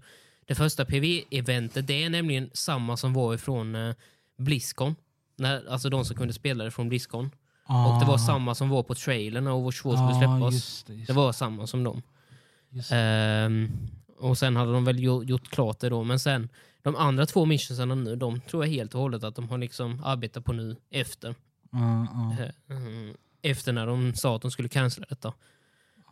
Det 0.47 0.55
första 0.55 0.85
PV-eventet, 0.85 1.87
det 1.87 2.05
är 2.05 2.11
nämligen 2.11 2.51
samma 2.53 2.97
som 2.97 3.13
var 3.13 3.35
ifrån 3.35 3.75
eh, 3.75 3.95
Blizzcon. 4.39 4.97
När, 5.37 5.69
alltså 5.71 5.89
de 5.91 6.05
som 6.05 6.17
kunde 6.17 6.35
spela 6.35 6.65
det 6.65 6.71
från 6.71 6.89
Blizzcon. 6.89 7.31
Och 7.69 8.01
det 8.01 8.07
var 8.07 8.15
Ah. 8.15 8.19
samma 8.19 8.55
som 8.55 8.69
var 8.69 8.83
på 8.83 8.95
trailern 8.95 9.45
när 9.45 9.53
Overwatch 9.53 9.83
2 9.83 9.91
skulle 9.97 10.11
Ja, 10.11 10.19
släppas. 10.39 10.55
just 10.55 10.87
det, 10.87 10.95
just 10.95 11.07
Det 11.07 11.13
var 11.13 11.33
samma 11.33 11.67
som 11.67 11.85
dem. 11.85 12.03
Ehm, 12.91 13.71
och 14.19 14.39
sen 14.39 14.57
hade 14.57 14.73
de 14.73 14.85
väl 14.85 14.97
gjo- 14.99 15.25
gjort 15.25 15.49
klart 15.49 15.81
det 15.81 15.89
då. 15.89 16.05
Men 16.05 16.19
sen 16.19 16.49
de 16.83 16.97
andra 16.97 17.27
två 17.27 17.45
missionsarna 17.45 17.95
nu, 17.95 18.17
de 18.17 18.41
tror 18.41 18.65
jag 18.65 18.73
helt 18.73 18.95
och 18.95 19.01
hållet 19.01 19.25
att 19.25 19.35
de 19.37 19.49
har 19.49 19.59
liksom 19.59 20.03
arbetat 20.05 20.45
på 20.45 20.53
nu 20.53 20.77
efter. 20.91 21.35
Eh, 21.73 22.77
mm, 22.77 23.15
efter 23.43 23.73
när 23.73 23.87
de 23.87 24.15
sa 24.15 24.37
att 24.37 24.43
de 24.43 24.51
skulle 24.51 24.69
cancella 24.69 25.07
detta. 25.09 25.33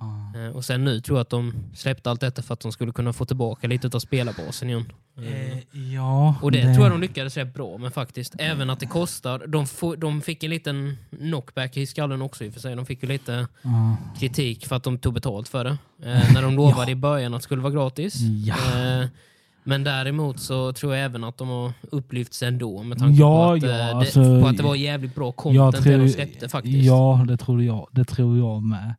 Ja. 0.01 0.33
Eh, 0.41 0.57
och 0.57 0.65
sen 0.65 0.85
nu 0.85 1.01
tror 1.01 1.19
jag 1.19 1.23
att 1.23 1.31
de 1.31 1.55
släppte 1.75 2.11
allt 2.11 2.21
detta 2.21 2.43
för 2.43 2.55
att 2.55 2.61
de 2.61 2.73
skulle 2.73 2.93
kunna 2.93 3.13
få 3.13 3.25
tillbaka 3.25 3.67
lite 3.67 3.91
av 3.97 3.99
spelarbasen 4.01 4.69
igen. 4.71 4.93
Eh, 5.19 5.59
ja, 5.95 6.35
Och 6.43 6.53
det, 6.53 6.63
tror 6.75 6.85
jag 6.87 6.91
de 6.93 7.01
lyckades 7.01 7.37
rätt 7.37 7.55
bra 7.55 7.79
med 7.79 7.93
faktiskt. 7.95 8.35
Även 8.39 8.71
att 8.71 8.81
det 8.81 8.87
kostar. 8.87 9.47
De, 9.47 9.67
de 9.99 10.21
fick 10.23 10.43
en 10.45 10.51
liten 10.51 10.97
knockback 11.19 11.77
i 11.77 11.87
skallen 11.87 12.23
också 12.23 12.45
i 12.45 12.49
och 12.49 12.53
för 12.53 12.61
sig. 12.61 12.77
De 12.77 12.87
fick 12.87 13.03
ju 13.03 13.09
lite 13.09 13.47
Ja. 13.63 13.97
kritik 14.19 14.67
för 14.67 14.77
att 14.77 14.83
de 14.83 14.99
tog 14.99 15.15
betalt 15.15 15.49
för 15.49 15.65
det. 15.65 15.77
Eh, 16.03 16.33
när 16.35 16.43
de 16.43 16.57
lovade 16.57 16.91
i 16.91 16.95
början 16.95 17.35
att 17.35 17.41
det 17.41 17.45
skulle 17.45 17.63
vara 17.63 17.73
gratis. 17.73 18.15
Ja. 18.21 18.55
Eh, 19.01 19.07
men 19.65 19.85
däremot 19.85 20.41
så 20.41 20.73
tror 20.73 20.95
jag 20.97 21.05
även 21.05 21.25
att 21.25 21.39
de 21.39 21.49
har 21.49 21.73
upplyfts 21.91 22.43
ändå 22.43 22.83
med 22.83 22.99
tanke 22.99 23.21
Ja, 23.21 23.47
på, 23.49 23.53
att, 23.53 23.63
ja, 23.63 23.69
eh, 23.91 23.97
alltså, 23.97 24.21
det, 24.35 24.43
på 24.43 24.49
att 24.49 24.57
det 24.57 24.63
var 24.63 24.75
jävligt 24.75 25.15
bra 25.15 25.33
content 25.33 25.85
det 25.85 25.91
de 25.91 25.97
tror, 25.99 26.09
släppte 26.09 26.49
faktiskt. 26.49 26.85
ja, 26.87 27.25
det 27.29 27.37
tror 27.37 27.63
jag, 27.63 27.89
det 27.93 28.05
tror 28.05 28.39
jag 28.39 28.63
med. 28.63 28.95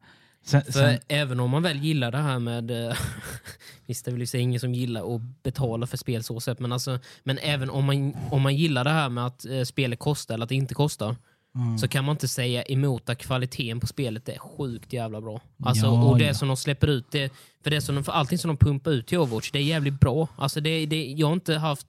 Sen, 0.48 0.62
sen, 0.70 1.00
även 1.08 1.40
om 1.40 1.50
man 1.50 1.64
väl 1.64 1.78
gillar 1.78 2.12
det 2.12 2.18
här 2.18 2.40
med... 2.40 2.72
eh, 2.72 2.98
Visst, 3.86 4.06
det 4.06 4.12
är 4.12 4.16
väl 4.16 4.42
ingen 4.42 4.60
som 4.60 4.74
gillar 4.74 5.16
att 5.16 5.44
betala 5.44 5.88
för 5.88 5.98
spel 5.98 6.24
så 6.24 6.40
sett, 6.40 6.60
men, 6.60 6.72
alltså, 6.72 7.00
men 7.24 7.38
även 7.38 7.70
om 7.70 7.86
man, 7.86 8.14
om 8.32 8.42
man 8.42 8.56
gillar 8.56 8.84
det 8.84 8.90
här 8.90 9.10
med 9.10 9.26
att 9.26 9.46
eh, 9.46 9.64
spelet 9.64 10.00
kostar 10.00 10.34
eller 10.34 10.44
att 10.44 10.50
det 10.50 10.56
inte 10.56 10.74
kostar, 10.74 11.16
mm, 11.56 11.78
så 11.78 11.88
kan 11.88 12.06
man 12.06 12.14
inte 12.14 12.28
säga 12.28 12.64
emot 12.64 13.10
att 13.10 13.18
kvaliteten 13.18 13.80
på 13.80 13.88
spelet 13.88 14.30
är 14.30 14.38
sjukt 14.38 14.94
jävla 14.94 15.22
bra. 15.22 15.42
Alltså, 15.64 15.86
Ja, 15.86 16.04
och 16.04 16.18
det 16.18 16.26
ja. 16.26 16.34
som 16.34 16.48
de 16.48 16.58
släpper 16.58 16.88
ut, 16.88 17.12
det, 17.12 17.34
för, 17.64 17.70
det 17.70 17.82
som 17.82 17.96
de, 17.96 18.04
för 18.04 18.12
allting 18.12 18.38
som 18.38 18.48
de 18.48 18.58
pumpar 18.58 18.92
ut 18.92 19.08
till 19.08 19.18
Overwatch, 19.18 19.52
det 19.52 19.60
är 19.60 19.64
jävligt 19.64 20.00
bra. 20.00 20.28
Alltså, 20.38 20.62
det, 20.62 20.86
det, 20.86 21.06
jag 21.06 21.28
har 21.28 21.34
inte 21.34 21.56
haft 21.56 21.88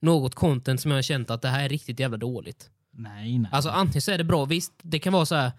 något 0.00 0.34
content 0.34 0.80
som 0.80 0.90
jag 0.90 0.98
har 0.98 1.02
känt 1.02 1.30
att 1.30 1.42
det 1.42 1.48
här 1.48 1.64
är 1.64 1.68
riktigt 1.68 2.00
jävla 2.00 2.16
dåligt. 2.16 2.70
nej, 2.92 3.38
nej. 3.38 3.50
Alltså 3.52 3.70
antingen 3.70 4.02
så 4.02 4.10
är 4.12 4.18
det 4.18 4.24
bra, 4.24 4.44
visst 4.44 4.72
det 4.82 4.98
kan 4.98 5.12
vara 5.12 5.26
så 5.26 5.34
här. 5.34 5.52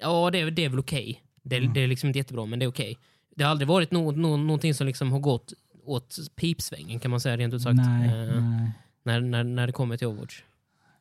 ja 0.00 0.30
det, 0.30 0.50
det 0.50 0.64
är 0.64 0.68
väl 0.68 0.78
okej. 0.78 1.22
Det, 1.42 1.56
Mm. 1.56 1.72
det 1.72 1.80
är 1.80 1.86
liksom 1.88 2.06
inte 2.06 2.18
jättebra 2.18 2.46
men 2.46 2.58
det 2.58 2.64
är 2.64 2.68
okej. 2.68 2.98
Det 3.36 3.44
har 3.44 3.50
aldrig 3.50 3.68
varit 3.68 3.90
något, 3.90 4.16
något, 4.16 4.40
någonting 4.40 4.74
som 4.74 4.86
liksom 4.86 5.12
har 5.12 5.18
gått 5.20 5.52
åt 5.84 6.16
pipsvängen 6.36 6.98
kan 7.00 7.10
man 7.10 7.20
säga 7.20 7.36
rent 7.36 7.54
ut 7.54 7.62
sagt. 7.62 7.76
nej, 7.76 8.08
eh, 8.08 8.40
nej. 8.42 8.70
när, 9.02 9.20
när, 9.20 9.44
när 9.44 9.66
det 9.66 9.72
kommer 9.72 9.96
till 9.96 10.06
Overwatch. 10.06 10.42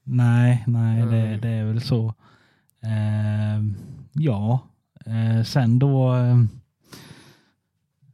Nej, 0.04 0.64
nej 0.68 1.06
det, 1.06 1.18
Mm. 1.22 1.42
det 1.42 1.50
är 1.50 1.64
väl 1.66 1.82
så. 1.82 2.14
Ehm, 2.82 3.76
ja, 4.14 4.60
eh, 5.06 5.44
sen 5.44 5.80
då 5.80 6.16
eh, 6.16 6.38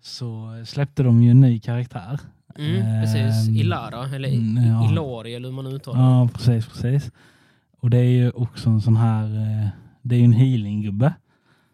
så 0.02 0.50
släppte 0.66 1.04
de 1.04 1.24
ju 1.24 1.32
en 1.32 1.42
ny 1.42 1.60
karaktär. 1.60 2.20
Mm, 2.60 3.02
precis, 3.04 3.48
Ehm, 3.48 3.56
Ilara, 3.56 4.16
eller 4.16 4.30
mm, 4.30 4.64
ja. 4.66 4.92
Ilari 4.92 5.36
eller 5.36 5.48
hur 5.50 5.56
man 5.56 5.68
uttalar 5.68 6.00
det. 6.00 6.06
Ja, 6.06 6.30
precis, 6.34 6.68
precis. 6.68 7.12
Och 7.80 7.90
det 7.90 7.98
är 7.98 8.04
ju 8.12 8.30
också 8.32 8.70
en 8.70 8.82
sån 8.82 8.98
här, 8.98 9.24
eh, 9.24 9.68
det 10.02 10.16
är 10.16 10.20
ju 10.20 10.26
en 10.26 10.34
healing-gubbe 10.34 11.14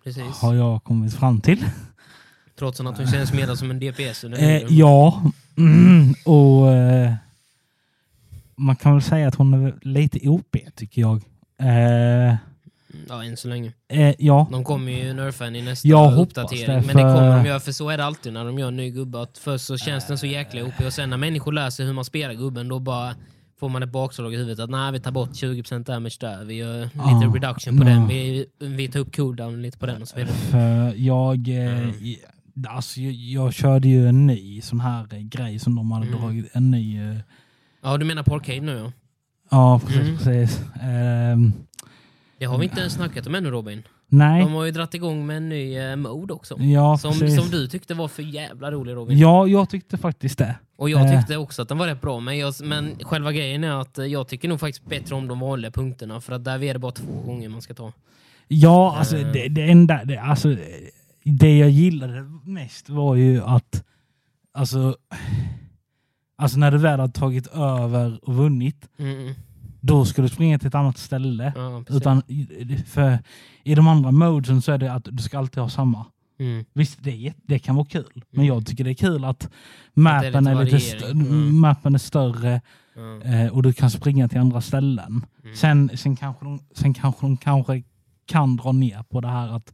Precis. 0.04 0.38
har 0.42 0.54
jag 0.56 0.84
kommit 0.84 1.14
fram 1.14 1.42
till. 1.42 1.66
Trots 2.60 2.80
att 2.80 2.98
hon 2.98 3.08
känns 3.08 3.34
mer 3.34 3.56
som 3.56 3.72
en 3.72 3.80
DPS 3.80 4.24
Eh, 4.24 4.64
ja, 4.70 5.22
mm, 5.58 6.14
och 6.26 6.72
eh, 6.74 7.14
man 8.56 8.76
kan 8.76 8.94
väl 8.94 9.02
säga 9.02 9.28
att 9.28 9.36
hon 9.36 9.54
är 9.54 9.74
lite 9.82 10.30
OP 10.30 10.58
tycker 10.76 11.02
jag. 11.02 11.22
Eh, 11.62 12.36
Ja, 13.10 13.24
än 13.24 13.38
så 13.38 13.48
länge. 13.48 13.72
eh, 13.88 14.16
ja, 14.20 14.48
De 14.52 14.64
kommer 14.64 14.92
ju 14.92 15.14
nerfa 15.14 15.44
henne 15.46 15.58
i 15.58 15.62
nästa 15.62 15.88
Jag 15.88 16.18
uppdatering. 16.20 16.66
det, 16.66 16.74
Men 16.74 16.82
det 16.88 16.94
för- 16.94 17.16
kommer 17.16 17.38
de 17.38 17.46
göra, 17.46 17.60
för 17.60 17.72
så 17.72 17.90
är 17.90 17.98
det 17.98 18.06
alltid 18.06 18.34
när 18.34 18.46
de 18.46 18.60
gör 18.60 18.68
en 18.68 18.76
ny 18.76 18.90
gubbe. 18.92 19.22
Att 19.22 19.38
först 19.38 19.66
så 19.66 19.78
känns 19.78 20.08
den 20.08 20.18
så 20.18 20.26
jäkla 20.26 20.64
OP 20.64 20.86
och 20.86 20.94
sen 20.94 21.10
när 21.10 21.18
människor 21.18 21.52
lär 21.52 21.70
sig 21.70 21.86
hur 21.86 21.94
man 21.94 22.06
spelar 22.06 22.34
gubben 22.34 22.68
då 22.68 22.80
bara 22.80 23.16
får 23.64 23.70
man 23.70 23.84
ett 23.84 23.92
bakslag 23.92 24.34
i 24.34 24.38
huvudet 24.38 24.60
att 24.64 24.70
nej 24.70 24.92
vi 24.92 25.00
tar 25.00 25.12
bort 25.12 25.30
20% 25.30 25.84
damage 25.84 26.18
där, 26.20 26.46
vi 26.46 26.54
gör 26.56 26.82
lite 26.84 26.94
Ja, 27.22 27.32
reduction 27.36 27.78
på 27.78 27.84
ja. 27.84 27.90
den, 27.90 28.08
vi, 28.08 28.46
vi 28.60 28.88
tar 28.88 29.00
upp 29.00 29.16
cooldown 29.16 29.62
lite 29.62 29.78
på 29.78 29.86
den 29.86 30.02
och 30.02 30.08
så 30.08 30.16
vidare. 30.16 30.34
för 30.34 30.94
jag, 30.96 31.48
eh, 31.48 31.80
Mm. 31.80 31.96
alltså, 32.70 33.00
jag, 33.02 33.14
jag 33.14 33.54
körde 33.54 33.88
ju 33.88 34.08
en 34.08 34.28
ny 34.28 34.62
sån 34.62 34.80
här 34.80 35.08
eh, 35.14 35.20
grej 35.20 35.60
som 35.60 35.76
de 35.76 35.92
hade 35.92 36.08
Mm. 36.08 36.20
dragit. 36.22 36.50
En 36.56 36.72
ny, 36.72 37.10
eh, 37.10 37.16
Ja 37.82 37.98
du 37.98 38.06
menar 38.06 38.24
på 38.24 38.36
Arcade 38.36 38.62
nu 38.62 38.78
ja. 38.78 38.92
ja 39.52 39.80
precis. 39.86 40.02
Mm. 40.02 40.18
precis. 40.18 40.62
Ehm, 40.82 41.54
Det 42.40 42.46
har 42.46 42.58
vi 42.58 42.64
inte 42.66 42.80
ens 42.80 42.94
snackat 42.94 43.28
om 43.28 43.36
ännu 43.36 43.50
Robin. 43.50 43.84
Nej, 44.14 44.44
De 44.44 44.54
har 44.54 44.66
ju 44.66 44.72
dratt 44.72 44.94
igång 44.94 45.26
med 45.26 45.38
en 45.38 45.50
ny 45.50 45.78
eh, 45.78 45.96
mode 45.96 46.34
också. 46.34 46.60
ja, 46.60 46.98
Som, 46.98 47.12
precis. 47.20 47.42
som 47.42 47.50
du 47.52 47.68
tyckte 47.68 47.94
var 47.94 48.08
för 48.08 48.24
jävla 48.24 48.72
rolig 48.72 48.94
Robin. 48.96 49.18
Ja, 49.18 49.48
jag 49.48 49.70
tyckte 49.70 49.98
faktiskt 49.98 50.38
det. 50.38 50.56
Och 50.76 50.90
jag 50.90 51.02
Eh. 51.06 51.20
tyckte 51.20 51.38
också 51.38 51.62
att 51.62 51.70
den 51.70 51.78
var 51.78 51.88
rätt 51.88 52.02
bra, 52.02 52.20
men, 52.20 52.38
jag, 52.38 52.54
men 52.64 52.96
själva 53.02 53.32
grejen 53.32 53.64
är 53.64 53.82
att 53.82 53.98
eh, 53.98 54.06
jag 54.06 54.28
tycker 54.28 54.48
nog 54.48 54.60
faktiskt 54.60 54.86
bättre 54.86 55.16
om 55.16 55.28
de 55.28 55.40
vanliga 55.40 55.72
punkterna, 55.72 56.22
för 56.22 56.34
att 56.34 56.44
där 56.44 56.64
är 56.64 56.74
det 56.74 56.80
bara 56.80 56.92
två 56.92 57.22
gånger 57.26 57.50
man 57.50 57.62
ska 57.62 57.74
ta. 57.74 57.94
Ja, 58.48 58.96
alltså 58.98 59.18
Eh. 59.18 59.32
det, 59.32 59.48
det 59.50 59.62
enda, 59.72 60.04
det, 60.06 60.18
alltså, 60.18 60.56
det 61.24 61.58
jag 61.58 61.70
gillade 61.70 62.22
mest 62.46 62.90
var 62.90 63.16
ju 63.16 63.42
att, 63.44 63.84
alltså, 64.54 64.96
alltså 66.36 66.58
när 66.60 66.72
du 66.72 66.78
väl 66.78 67.00
har 67.00 67.08
tagit 67.08 67.48
över 67.48 68.20
och 68.24 68.36
vunnit, 68.36 68.90
Mm. 69.00 69.34
Då 69.86 70.06
ska 70.06 70.22
du 70.22 70.30
springa 70.30 70.60
till 70.60 70.68
ett 70.68 70.76
annat 70.76 70.98
ställe. 70.98 71.54
Ja. 71.56 71.84
Utan 71.90 72.22
för 72.88 73.20
i 73.64 73.76
de 73.76 73.88
andra 73.88 74.12
modesen 74.12 74.62
så 74.62 74.72
är 74.72 74.78
det 74.78 74.94
att 74.94 75.08
du 75.12 75.24
ska 75.24 75.38
alltid 75.38 75.62
ha 75.64 75.70
samma. 75.70 76.06
Mm. 76.40 76.66
Visst, 76.74 77.04
det, 77.04 77.28
är, 77.28 77.34
det 77.44 77.60
kan 77.60 77.76
vara 77.76 77.86
kul, 77.86 78.24
men 78.32 78.46
jag 78.46 78.66
tycker 78.66 78.84
det 78.84 78.90
är 78.92 78.94
kul 78.94 79.26
att 79.26 79.44
är 79.44 79.50
mappen 79.94 80.26
lite 80.26 80.38
är, 80.38 80.42
lite 80.42 80.54
variering. 80.56 80.76
st- 80.76 81.12
Mm. 81.12 81.60
mappen 81.60 81.96
är 81.96 82.00
större 82.00 82.62
eh, 83.24 83.48
och 83.54 83.64
du 83.64 83.74
kan 83.74 83.90
springa 83.92 84.28
till 84.28 84.40
andra 84.40 84.62
ställen. 84.62 85.26
Mm. 85.44 85.56
Sen, 85.56 85.90
sen, 85.98 86.16
kanske 86.16 86.46
de, 86.46 86.60
sen 86.76 86.94
kanske 86.94 87.26
de 87.26 87.38
kanske 87.38 87.84
kan 88.26 88.56
dra 88.56 88.72
ner 88.72 89.04
på 89.04 89.22
det 89.22 89.28
här 89.28 89.56
att 89.56 89.74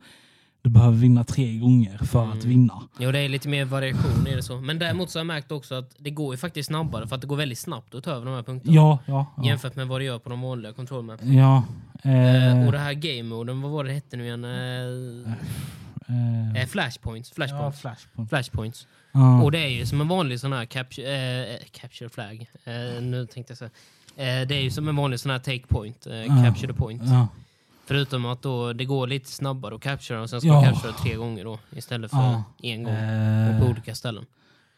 du 0.61 0.69
behöver 0.69 0.97
vinna 0.97 1.23
tre 1.23 1.57
gånger 1.57 1.97
för 1.97 2.23
att 2.27 2.33
Mm. 2.35 2.49
vinna. 2.49 2.83
Jo, 2.99 3.11
det 3.11 3.19
är 3.19 3.29
lite 3.29 3.47
mer 3.49 3.65
variation 3.65 4.27
i 4.27 4.35
det 4.35 4.43
så. 4.43 4.57
Men 4.61 4.79
däremot 4.79 5.09
så 5.09 5.19
har 5.19 5.21
jag 5.21 5.27
märkt 5.27 5.51
också 5.51 5.75
att 5.75 5.95
det 5.97 6.09
går 6.09 6.33
ju 6.33 6.37
faktiskt 6.37 6.67
snabbare, 6.67 7.07
för 7.07 7.15
att 7.15 7.21
det 7.21 7.27
går 7.27 7.35
väldigt 7.37 7.59
snabbt 7.59 7.95
att 7.95 8.03
ta 8.03 8.11
över 8.11 8.25
de 8.25 8.35
här 8.35 8.43
punkterna. 8.43 8.75
Ja, 8.75 8.99
ja. 9.05 9.25
ja. 9.37 9.45
Jämfört 9.45 9.75
med 9.75 9.87
vad 9.87 10.01
det 10.01 10.05
gör 10.05 10.19
på 10.19 10.29
de 10.29 10.41
vanliga 10.41 10.73
kontrollmappen. 10.73 11.33
ja 11.33 11.63
Eh, 12.03 12.45
eh, 12.61 12.65
och 12.65 12.71
det 12.71 12.77
här 12.79 12.93
game-moden, 12.93 13.61
vad 13.61 13.71
var 13.71 13.83
det 13.83 13.91
hette 13.93 14.17
nu 14.17 14.25
igen? 14.25 14.45
Eh, 14.45 15.33
eh, 16.07 16.61
eh, 16.61 16.67
flashpoints. 16.67 17.29
ja, 17.29 17.35
Flashpoints. 17.35 17.79
flashpoint. 17.81 18.29
Flashpoints. 18.29 18.87
Ja. 19.11 19.41
Och 19.43 19.51
det 19.51 19.59
är 19.59 19.67
ju 19.67 19.85
som 19.85 20.01
en 20.01 20.07
vanlig 20.07 20.39
sån 20.39 20.53
här 20.53 20.65
capture, 20.65 21.45
eh, 21.53 21.59
capture 21.71 22.09
flag. 22.09 22.49
Eh, 22.63 23.01
nu 23.03 23.25
tänkte 23.25 23.55
jag. 23.59 23.65
Eh, 24.41 24.47
det 24.47 24.55
är 24.55 24.61
ju 24.61 24.71
som 24.71 24.87
en 24.87 24.95
vanlig 24.95 25.19
sån 25.19 25.31
här 25.31 25.39
take 25.39 25.67
point. 25.67 26.07
Eh, 26.07 26.15
Ja. 26.15 26.43
Capture 26.45 26.67
the 26.67 26.79
point. 26.79 27.01
Förutom 27.89 28.25
att 28.25 28.41
då 28.41 28.73
det 28.73 28.85
går 28.85 29.07
lite 29.07 29.29
snabbare 29.31 29.75
att 29.75 29.81
captura 29.81 30.21
och 30.21 30.29
sen 30.29 30.41
ska 30.41 30.47
Ja. 30.47 30.53
man 30.53 30.63
captura 30.73 30.91
tre 30.91 31.15
gånger 31.15 31.43
då 31.43 31.59
istället 31.75 32.11
för 32.11 32.17
Ja. 32.17 32.43
en 32.61 32.83
gång. 32.83 32.93
Och 32.93 33.59
på 33.59 33.65
Eh, 33.65 33.71
olika 33.71 33.95
ställen. 33.95 34.25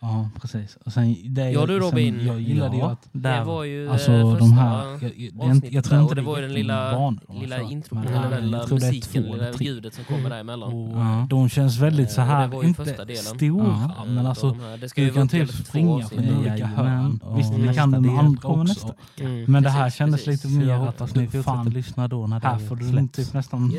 Ja, 0.02 0.30
precis. 0.42 0.78
Och 0.86 0.94
sen, 0.94 1.34
det, 1.34 1.50
Ja, 1.52 1.66
du, 1.66 1.80
Robin. 1.80 2.18
Sen, 2.18 2.28
jag 2.28 2.42
gillade 2.42 2.76
ju 2.76 2.82
Ja, 2.82 2.92
att 2.92 3.10
Det 3.12 3.44
var 3.44 3.64
ju 3.64 3.90
Alltså 3.90 4.12
eh, 4.12 4.38
de 4.38 4.52
här, 4.54 5.00
jag, 5.02 5.32
jag, 5.48 5.66
jag 5.74 5.84
tror 5.84 6.02
inte 6.02 6.16
det 6.16 6.22
var 6.22 6.36
ju 6.38 6.42
den 6.42 6.54
lilla, 6.54 6.86
jättevanligt, 6.86 7.24
lilla 7.42 7.56
alltså. 7.56 7.72
intro, 7.74 7.96
Men, 7.96 8.08
eller 8.08 8.32
ja, 8.32 8.40
lilla 8.40 8.64
är 8.64 8.70
musiken, 8.74 9.24
två 9.24 9.34
lilla 9.36 9.52
ljudet 9.60 9.94
som 9.94 10.04
kommer 10.06 10.30
däremellan. 10.30 10.74
Och 10.74 10.98
Ja. 10.98 11.28
De 11.30 11.50
känns 11.50 11.78
väldigt 11.80 12.12
så 12.12 12.22
Eh, 12.22 12.28
här, 12.28 12.48
var 12.48 12.62
ju 12.64 12.68
inte 12.68 12.86
stora, 13.16 13.66
Ja. 13.98 14.06
men 14.06 14.18
Eh, 14.18 14.30
alltså 14.30 14.50
de 14.50 14.60
här- 14.60 14.78
det 14.78 14.90
ska 14.90 15.02
ju 15.02 15.08
du 15.08 15.14
kan 15.14 15.28
typ 15.28 15.50
springa 15.52 16.06
från 16.08 16.38
olika 16.38 16.66
hörn. 16.66 17.20
Visst, 17.38 17.52
det 17.68 17.74
kan 17.74 17.92
de 17.92 18.04
del 18.04 18.18
andra 18.18 18.50
också. 18.50 18.94
Mm, 19.20 19.46
Men 19.48 19.64
det 19.64 19.70
här 19.70 19.90
kändes 19.90 20.28
lite 20.28 20.48
mer 20.48 20.66
jag 20.66 20.76
att 20.76 20.86
hoppas 20.86 21.02
alltså, 21.02 21.20
ni 21.20 21.26
fortsätter 21.26 21.44
fan, 21.44 21.70
lyssna 21.70 22.08
då 22.08 22.28
när 22.28 22.40
det 22.40 22.48
här 22.48 22.58
får 22.60 22.76
du 22.76 23.08
typ 23.08 23.34
nästan 23.34 23.74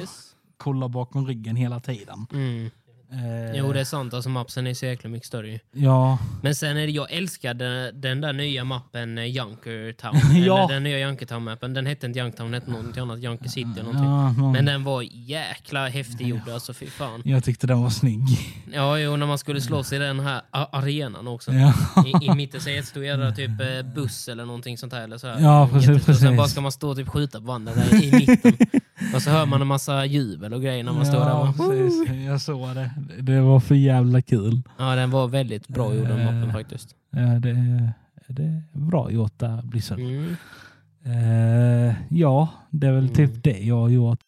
kolla 0.56 0.88
bakom 0.88 1.26
ryggen 1.26 1.56
hela 1.56 1.80
tiden. 1.80 2.26
Eh, 3.12 3.56
Jo, 3.56 3.72
det 3.72 3.80
är 3.80 3.84
sant. 3.84 4.14
Alltså 4.14 4.30
mapsen 4.30 4.66
är 4.66 4.74
så 4.74 4.86
jäkla 4.86 5.10
mycket 5.10 5.26
större 5.26 5.48
ju. 5.50 5.58
Ja, 5.72 6.18
Men 6.42 6.54
sen 6.54 6.76
är 6.76 6.86
det, 6.86 6.92
jag 6.92 7.12
älskade 7.12 7.92
den 7.92 8.20
där 8.20 8.32
nya 8.32 8.64
mappen 8.64 9.18
eh, 9.18 9.24
Junkertown. 9.24 10.14
Ja. 10.46 10.58
Eller 10.64 10.74
den 10.74 10.82
nya 10.82 10.98
Junkertown-mappen. 10.98 11.74
Den 11.74 11.86
hette 11.86 12.06
inte 12.06 12.18
Junkertown, 12.18 12.50
den 12.50 12.60
hette 12.60 12.70
något 12.70 12.98
annat. 12.98 13.20
Junker 13.22 13.48
City 13.48 13.70
eller 13.72 13.82
någonting. 13.82 14.04
ja 14.04 14.32
någon, 14.32 14.52
Men 14.52 14.64
den 14.64 14.84
var 14.84 15.04
jäkla 15.12 15.88
häftig 15.88 16.26
gjord 16.28 16.48
alltså, 16.48 16.74
fy 16.74 16.86
fan. 16.86 17.22
jag 17.24 17.44
tyckte 17.44 17.66
den 17.66 17.82
var 17.82 17.90
snygg. 17.90 18.22
Ja, 18.72 18.98
jo, 18.98 19.16
när 19.16 19.26
man 19.26 19.38
skulle 19.38 19.60
slåss 19.60 19.92
i 19.92 19.98
den 19.98 20.20
här 20.20 20.42
arenan 20.50 21.28
också. 21.28 21.52
Ja, 21.52 21.72
I, 22.22 22.26
I 22.26 22.34
mitten 22.34 22.60
så 22.60 22.70
stod 22.84 23.04
jävla 23.04 23.32
typ 23.32 23.50
eh, 23.60 23.92
buss 23.94 24.28
eller 24.28 24.44
någonting 24.44 24.78
sånt 24.78 24.92
här. 24.92 25.02
Eller 25.04 25.18
så 25.18 25.26
här. 25.26 25.40
Ja, 25.40 25.68
precis, 25.72 25.88
Jättestort. 25.88 26.14
Sen 26.16 26.22
precis. 26.24 26.36
bara 26.36 26.48
ska 26.48 26.60
man 26.60 26.72
stå 26.72 26.90
och 26.90 26.96
typ 26.96 27.08
skjuta 27.08 27.38
på 27.38 27.44
varandra 27.46 27.72
där 27.74 28.02
i 28.04 28.12
mitten. 28.12 28.52
och 29.14 29.22
så 29.22 29.30
hör 29.30 29.46
man 29.46 29.60
en 29.60 29.66
massa 29.66 30.04
jubel 30.06 30.52
och 30.54 30.62
grejer 30.62 30.84
när 30.84 30.92
man 30.92 31.06
står 31.06 31.20
där. 31.20 31.28
ja 31.28 31.54
precis. 31.56 32.08
Jag 32.26 32.40
såg 32.40 32.74
det. 32.74 32.90
Det 33.20 33.40
var 33.40 33.60
för 33.60 33.74
jävla 33.74 34.22
kul. 34.22 34.62
ja, 34.78 34.94
den 34.94 35.10
var 35.10 35.28
väldigt 35.28 35.68
bra 35.68 35.94
gjord 35.94 36.08
den 36.08 36.24
mappen 36.24 36.42
Eh. 36.48 36.52
faktiskt. 36.52 36.94
Ja, 37.10 37.18
det, 37.20 37.50
är- 37.50 37.92
det 38.28 38.42
är 38.42 38.62
bra 38.72 39.10
gjort 39.10 39.38
där, 39.38 39.62
Blizzard. 39.62 39.98
Mm. 39.98 40.36
Eh, 41.04 41.94
ja, 42.08 42.48
det 42.70 42.86
är 42.86 42.92
väl 42.92 43.02
Mm. 43.04 43.14
typ 43.14 43.42
det 43.44 43.58
jag 43.58 43.76
har 43.80 43.88
gjort. 43.88 44.18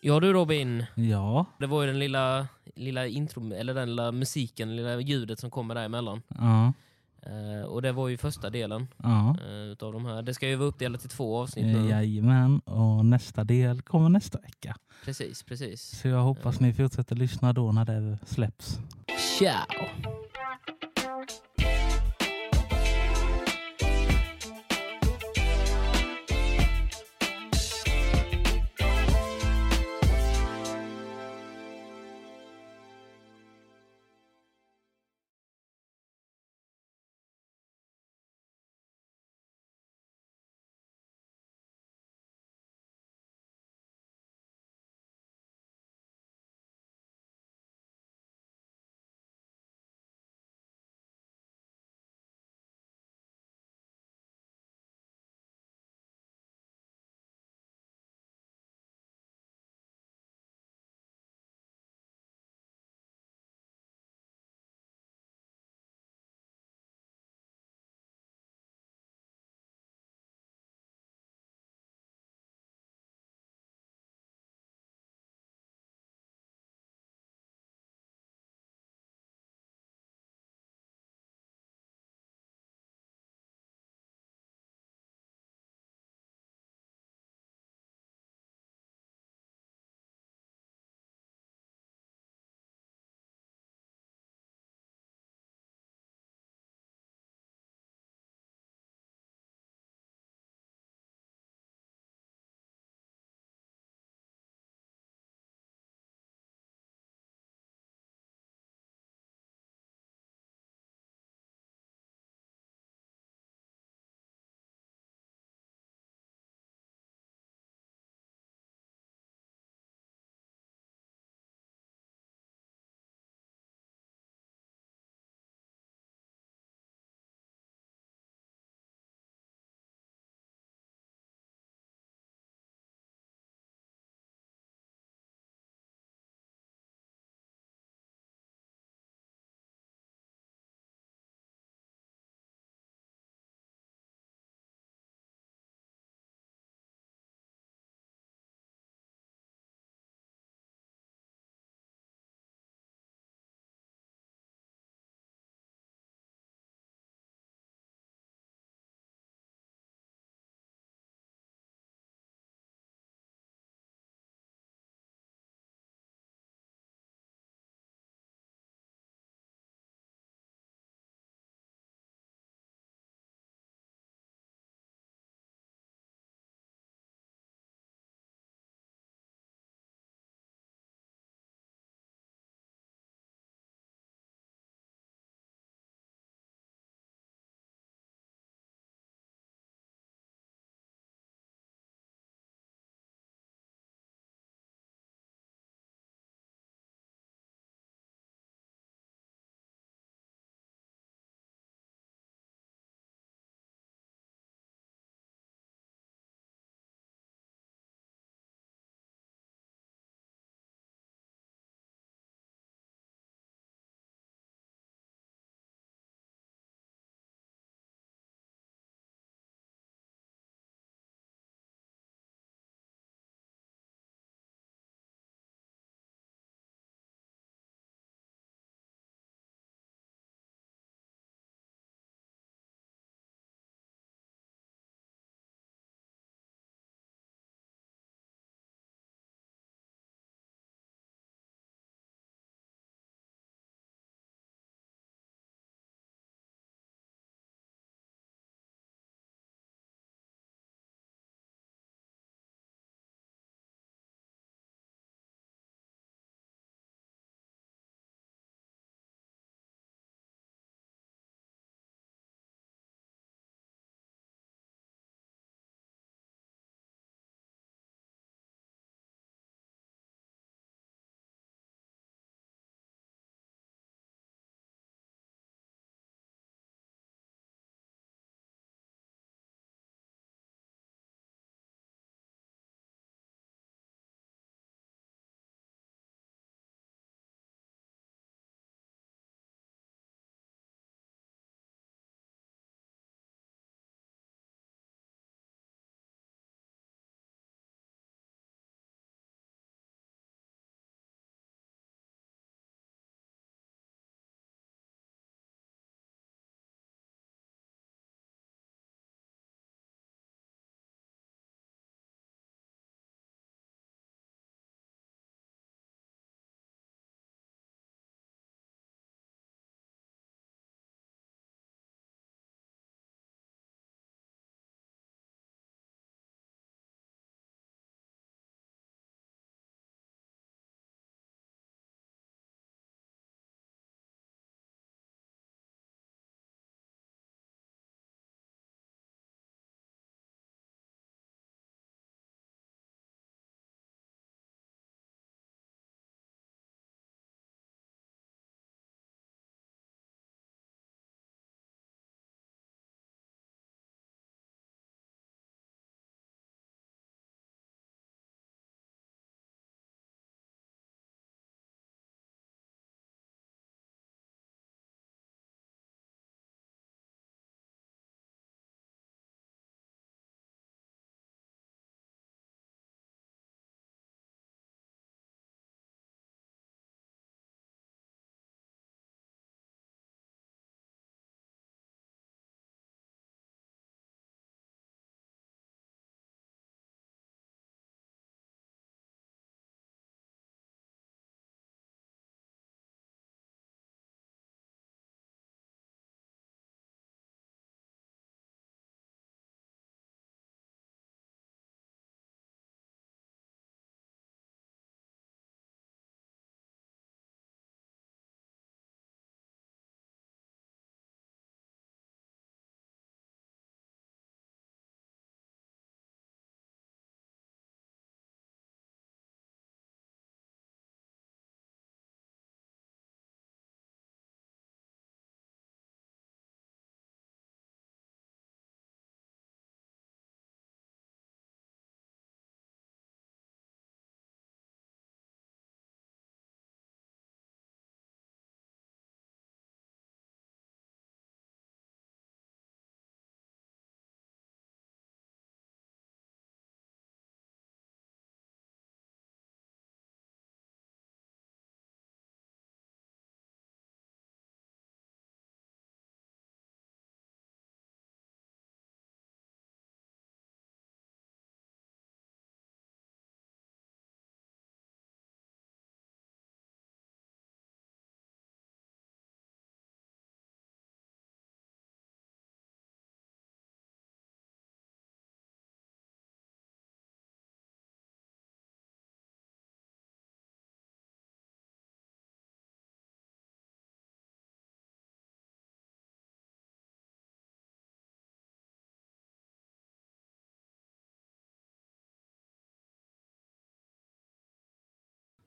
Ja 0.00 0.20
du 0.20 0.32
Robin, 0.32 0.84
Ja, 0.94 1.46
det 1.58 1.66
var 1.66 1.82
ju 1.82 1.86
den 1.88 1.98
lilla, 1.98 2.46
lilla 2.76 3.06
intro, 3.06 3.52
eller 3.54 3.74
den 3.74 3.88
lilla 3.88 4.12
musiken, 4.12 4.76
lilla 4.76 5.00
ljudet 5.00 5.38
som 5.40 5.50
kommer 5.50 5.74
däremellan. 5.74 6.22
ja, 6.38 6.72
Eh, 7.26 7.66
och 7.66 7.82
det 7.82 7.92
var 7.92 8.08
ju 8.08 8.16
första 8.16 8.50
delen 8.50 8.88
ja. 9.02 9.36
eh, 9.40 9.72
utav 9.72 9.92
de 9.92 10.06
här. 10.06 10.22
Det 10.22 10.34
ska 10.34 10.48
ju 10.48 10.56
vara 10.56 10.68
uppdelat 10.68 11.04
i 11.04 11.08
två 11.08 11.38
avsnitt 11.38 11.66
nu. 11.66 11.88
Jajamän, 11.88 12.58
och 12.58 13.06
nästa 13.06 13.44
del 13.44 13.82
kommer 13.82 14.08
nästa 14.08 14.38
vecka. 14.38 14.76
Precis, 15.04 15.42
precis. 15.42 16.00
Så 16.00 16.08
jag 16.08 16.22
hoppas 16.22 16.60
ni 16.60 16.72
fortsätter 16.72 17.16
lyssna 17.16 17.52
då 17.52 17.72
när 17.72 17.84
det 17.84 18.18
släpps. 18.26 18.78
Ciao! 19.38 20.25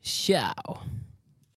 Ciao! 0.02 0.99